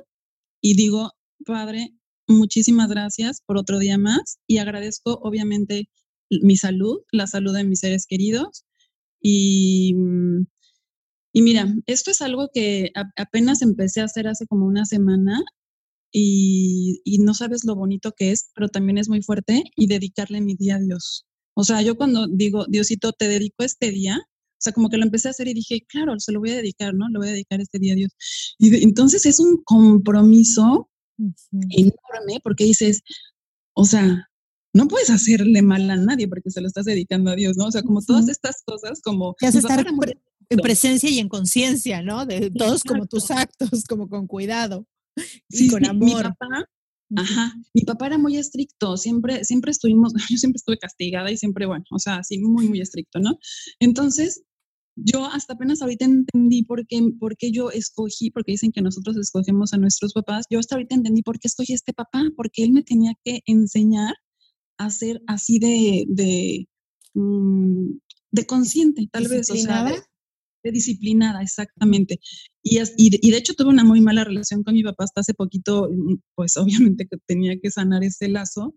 [0.63, 1.13] y digo,
[1.47, 1.95] Padre,
[2.29, 5.91] muchísimas gracias por otro día más y agradezco obviamente
[6.31, 8.65] mi salud, la salud de mis seres queridos
[9.21, 10.47] y, mm,
[11.35, 15.43] y mira, esto es algo que apenas empecé a hacer hace como una semana
[16.13, 20.55] y, no sabes lo bonito que es, pero también es muy fuerte y dedicarle mi
[20.55, 21.27] día a Dios.
[21.55, 25.05] O sea, yo cuando digo, Diosito, te dedico este día, o sea, como que lo
[25.05, 27.09] empecé a hacer y dije, claro, se lo voy a dedicar, ¿no?
[27.09, 28.13] Le voy a dedicar este día a Dios.
[28.59, 30.91] Y entonces es un compromiso
[31.71, 33.03] enorme porque dices,
[33.75, 34.29] o sea,
[34.73, 37.67] no puedes hacerle mal a nadie porque se lo estás dedicando a Dios, ¿no?
[37.67, 39.35] O sea, como todas estas cosas, como...
[39.39, 39.85] Te estar
[40.51, 42.25] en presencia y en conciencia, ¿no?
[42.25, 44.87] De todos como tus actos, como con cuidado
[45.49, 46.09] sí, con amor.
[46.09, 46.69] Mi papá,
[47.17, 51.67] ajá, mi papá era muy estricto, siempre, siempre estuvimos, yo siempre estuve castigada y siempre,
[51.67, 53.39] bueno, o sea, así muy, muy estricto, ¿no?
[53.81, 54.43] Entonces,
[55.05, 59.17] yo hasta apenas ahorita entendí por qué, por qué yo escogí, porque dicen que nosotros
[59.17, 62.65] escogemos a nuestros papás, yo hasta ahorita entendí por qué escogí a este papá, porque
[62.65, 64.15] él me tenía que enseñar
[64.79, 66.69] a ser así de, de,
[67.15, 67.99] mm,
[68.33, 69.87] de consciente, tal vez, o sea,
[70.73, 72.21] disciplinada, exactamente.
[72.63, 75.89] Y, y, de, hecho tuve una muy mala relación con mi papá hasta hace poquito,
[75.91, 78.75] mm, pues obviamente que tenía que sanar ese lazo.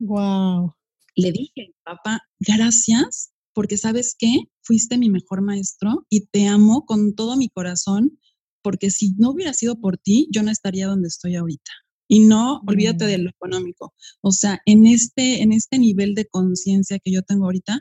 [0.00, 0.74] Wow.
[1.16, 7.14] Le dije, papá, gracias, porque sabes qué, fuiste mi mejor maestro y te amo con
[7.14, 8.18] todo mi corazón,
[8.62, 11.72] porque si no hubiera sido por ti, yo no estaría donde estoy ahorita.
[12.08, 13.94] Y no, olvídate de lo económico.
[14.22, 17.80] O sea, en este, en este nivel de conciencia que yo tengo ahorita,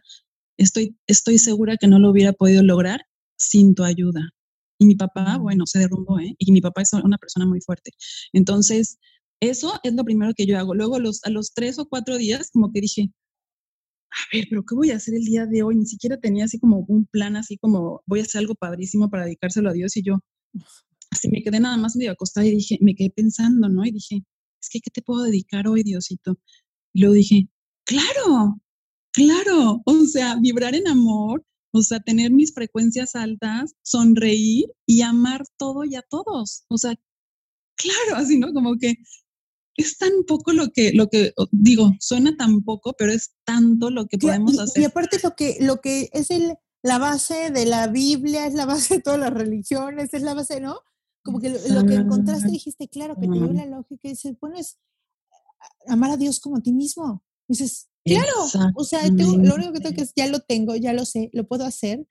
[0.58, 3.07] estoy, estoy segura que no lo hubiera podido lograr
[3.38, 4.30] sin tu ayuda.
[4.80, 6.36] Y mi papá, bueno, se derrumbó, ¿eh?
[6.38, 7.92] Y mi papá es una persona muy fuerte.
[8.34, 8.98] Entonces,
[9.40, 10.76] eso es lo primero que yo hago.
[10.76, 13.12] Luego, los, a los tres o cuatro días, como que dije,
[14.12, 15.76] a ver, pero ¿qué voy a hacer el día de hoy?
[15.76, 19.26] Ni siquiera tenía así como un plan, así como voy a hacer algo padrísimo para
[19.26, 19.98] dedicárselo a Dios.
[19.98, 20.20] Y yo,
[21.12, 23.86] así me quedé nada más medio acostada y dije, me quedé pensando, ¿no?
[23.86, 24.24] Y dije,
[24.62, 26.40] es que, ¿qué te puedo dedicar hoy, Diosito?
[26.94, 27.50] Y luego dije,
[27.86, 28.60] claro,
[29.12, 31.44] claro, o sea, vibrar en amor,
[31.80, 36.66] o sea, tener mis frecuencias altas, sonreír y amar todo y a todos.
[36.70, 36.96] O sea,
[37.76, 38.54] claro, así, ¿no?
[38.54, 38.96] Como que
[39.78, 44.08] es tan poco lo que, lo que digo, suena tan poco, pero es tanto lo
[44.08, 44.82] que podemos hacer.
[44.82, 48.66] Y aparte lo que, lo que es el, la base de la Biblia, es la
[48.66, 50.80] base de todas las religiones, es la base, ¿no?
[51.24, 54.58] Como que lo, que encontraste dijiste, claro, que te dio la lógica y dices, bueno,
[54.58, 54.80] es
[55.88, 57.24] amar a Dios como a ti mismo.
[57.48, 61.06] dices, claro, o sea, lo único que tengo que es, ya lo tengo, ya lo
[61.06, 62.06] sé, lo puedo hacer.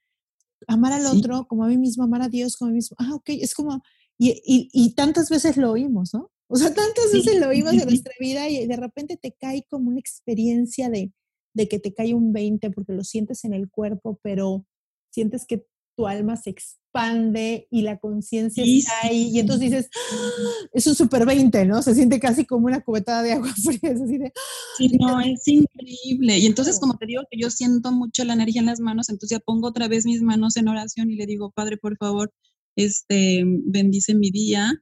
[0.69, 2.97] Amar al otro como a mí mismo, amar a Dios como a mí mismo.
[2.99, 3.83] Ah, ok, es como,
[4.19, 6.31] y, y, y tantas veces lo oímos, ¿no?
[6.49, 9.91] O sea, tantas veces lo oímos en nuestra vida y de repente te cae como
[9.91, 11.13] una experiencia de,
[11.55, 14.65] de que te cae un 20 porque lo sientes en el cuerpo, pero
[15.11, 15.67] sientes que
[15.97, 19.31] tu alma se expande y la conciencia está ahí.
[19.33, 20.69] Y entonces dices, ¡Ah!
[20.73, 21.83] es un super 20, ¿no?
[21.83, 23.93] Se siente casi como una cubetada de agua fría.
[23.93, 24.33] Así de,
[24.77, 26.39] sí, no, es increíble.
[26.39, 29.39] Y entonces, como te digo que yo siento mucho la energía en las manos, entonces
[29.39, 32.33] ya pongo otra vez mis manos en oración y le digo, Padre, por favor,
[32.77, 34.73] este, bendice mi día.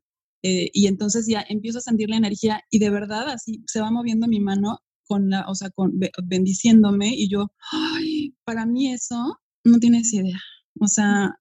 [0.43, 3.91] Eh, y entonces ya empiezo a sentir la energía y de verdad así se va
[3.91, 9.39] moviendo mi mano con la, o sea, con, bendiciéndome y yo, ay, para mí eso
[9.65, 10.39] no tienes idea.
[10.81, 11.39] O sea,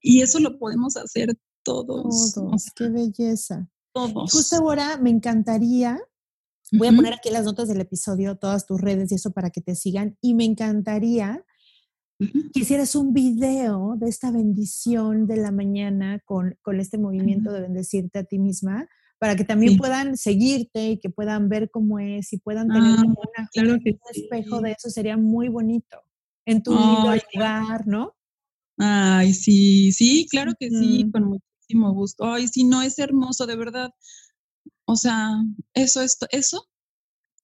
[0.00, 2.32] y eso lo podemos hacer todos.
[2.34, 3.68] Todos, qué belleza.
[3.92, 4.32] Todos.
[4.32, 6.00] Justo ahora me encantaría,
[6.72, 9.60] voy a poner aquí las notas del episodio, todas tus redes y eso para que
[9.60, 11.44] te sigan, y me encantaría
[12.18, 17.62] que hicieras un video de esta bendición de la mañana con, con este movimiento de
[17.62, 18.88] bendecirte a ti misma,
[19.18, 23.02] para que también puedan seguirte y que puedan ver cómo es y puedan tener ah,
[23.04, 26.02] una, claro que un espejo de eso, sería muy bonito
[26.44, 28.14] en tu lugar, ¿no?
[28.84, 32.24] Ay, sí, sí, claro que sí, con muchísimo gusto.
[32.24, 33.90] Ay, sí, no, es hermoso, de verdad.
[34.86, 35.30] O sea,
[35.72, 36.68] eso, esto, eso,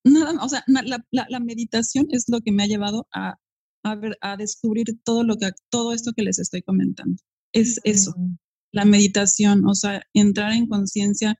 [0.02, 3.36] nada, o sea, la, la, meditación es lo que me ha llevado a,
[3.85, 7.23] a, ver, a descubrir todo lo que, todo esto que les estoy comentando.
[7.52, 8.16] Es eso,
[8.73, 11.36] la meditación, o sea, entrar en conciencia,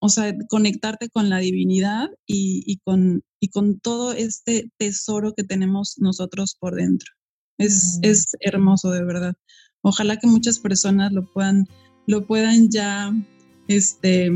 [0.00, 5.42] o sea, conectarte con la divinidad y, y, con, y con todo este tesoro que
[5.42, 7.12] tenemos nosotros por dentro.
[7.60, 8.04] Es, mm.
[8.06, 9.34] es hermoso, de verdad.
[9.82, 11.68] Ojalá que muchas personas lo puedan,
[12.06, 13.14] lo puedan ya
[13.68, 14.30] este,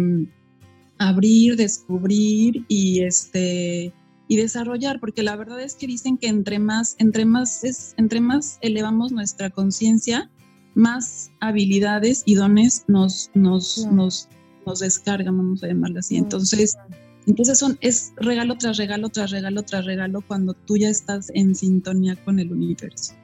[0.99, 3.93] abrir, descubrir y, este,
[4.29, 8.21] y desarrollar, porque la verdad es que dicen que entre más, entre más, es, entre
[8.21, 10.31] más elevamos nuestra conciencia,
[10.75, 14.29] más habilidades y dones nos, nos, nos,
[14.67, 16.17] nos descargan, vamos a llamarlo así.
[16.17, 16.77] Entonces,
[17.27, 21.55] entonces son, es regalo tras regalo, tras regalo, tras regalo cuando tú ya estás en
[21.55, 23.15] sintonía con el universo.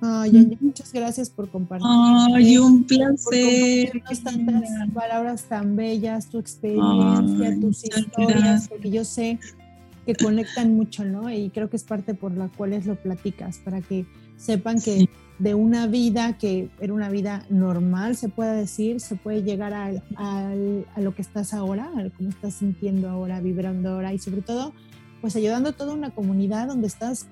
[0.00, 1.86] Ay, muchas gracias por compartir.
[1.90, 3.90] Ay, un placer.
[3.90, 9.38] Por tantas palabras tan bellas, tu experiencia, tus historias, porque yo sé
[10.04, 11.32] que conectan mucho, ¿no?
[11.32, 14.04] Y creo que es parte por la cual lo platicas, para que
[14.36, 15.08] sepan que
[15.38, 19.90] de una vida que era una vida normal, se puede decir, se puede llegar a,
[20.16, 24.72] a, lo que estás ahora, a cómo estás sintiendo ahora, vibrando ahora y sobre todo,
[25.20, 27.26] pues ayudando a toda una comunidad donde estás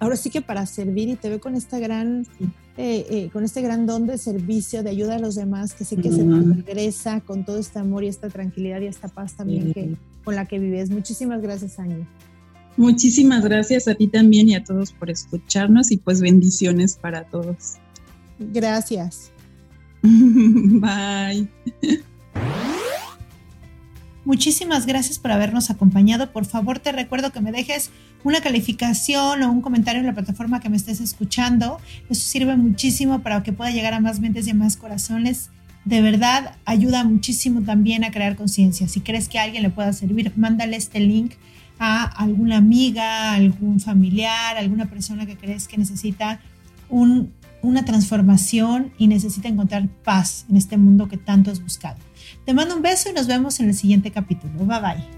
[0.00, 2.26] ahora sí que para servir y te veo con esta gran,
[2.76, 5.96] eh, eh, con este gran don de servicio, de ayuda a los demás, que sé
[5.96, 9.72] que se te regresa con todo este amor y esta tranquilidad y esta paz también
[9.72, 10.90] que, con la que vives.
[10.90, 12.06] Muchísimas gracias, Ángel.
[12.78, 17.74] Muchísimas gracias a ti también y a todos por escucharnos y pues bendiciones para todos.
[18.38, 19.32] Gracias.
[20.02, 21.48] Bye.
[24.24, 26.30] Muchísimas gracias por habernos acompañado.
[26.30, 27.90] Por favor, te recuerdo que me dejes
[28.22, 31.80] una calificación o un comentario en la plataforma que me estés escuchando.
[32.08, 35.50] Eso sirve muchísimo para que pueda llegar a más mentes y a más corazones.
[35.84, 38.86] De verdad, ayuda muchísimo también a crear conciencia.
[38.86, 41.32] Si crees que a alguien le pueda servir, mándale este link
[41.78, 46.40] a alguna amiga, algún familiar, alguna persona que crees que necesita
[46.90, 51.98] una transformación y necesita encontrar paz en este mundo que tanto has buscado.
[52.44, 54.64] Te mando un beso y nos vemos en el siguiente capítulo.
[54.64, 55.17] Bye bye.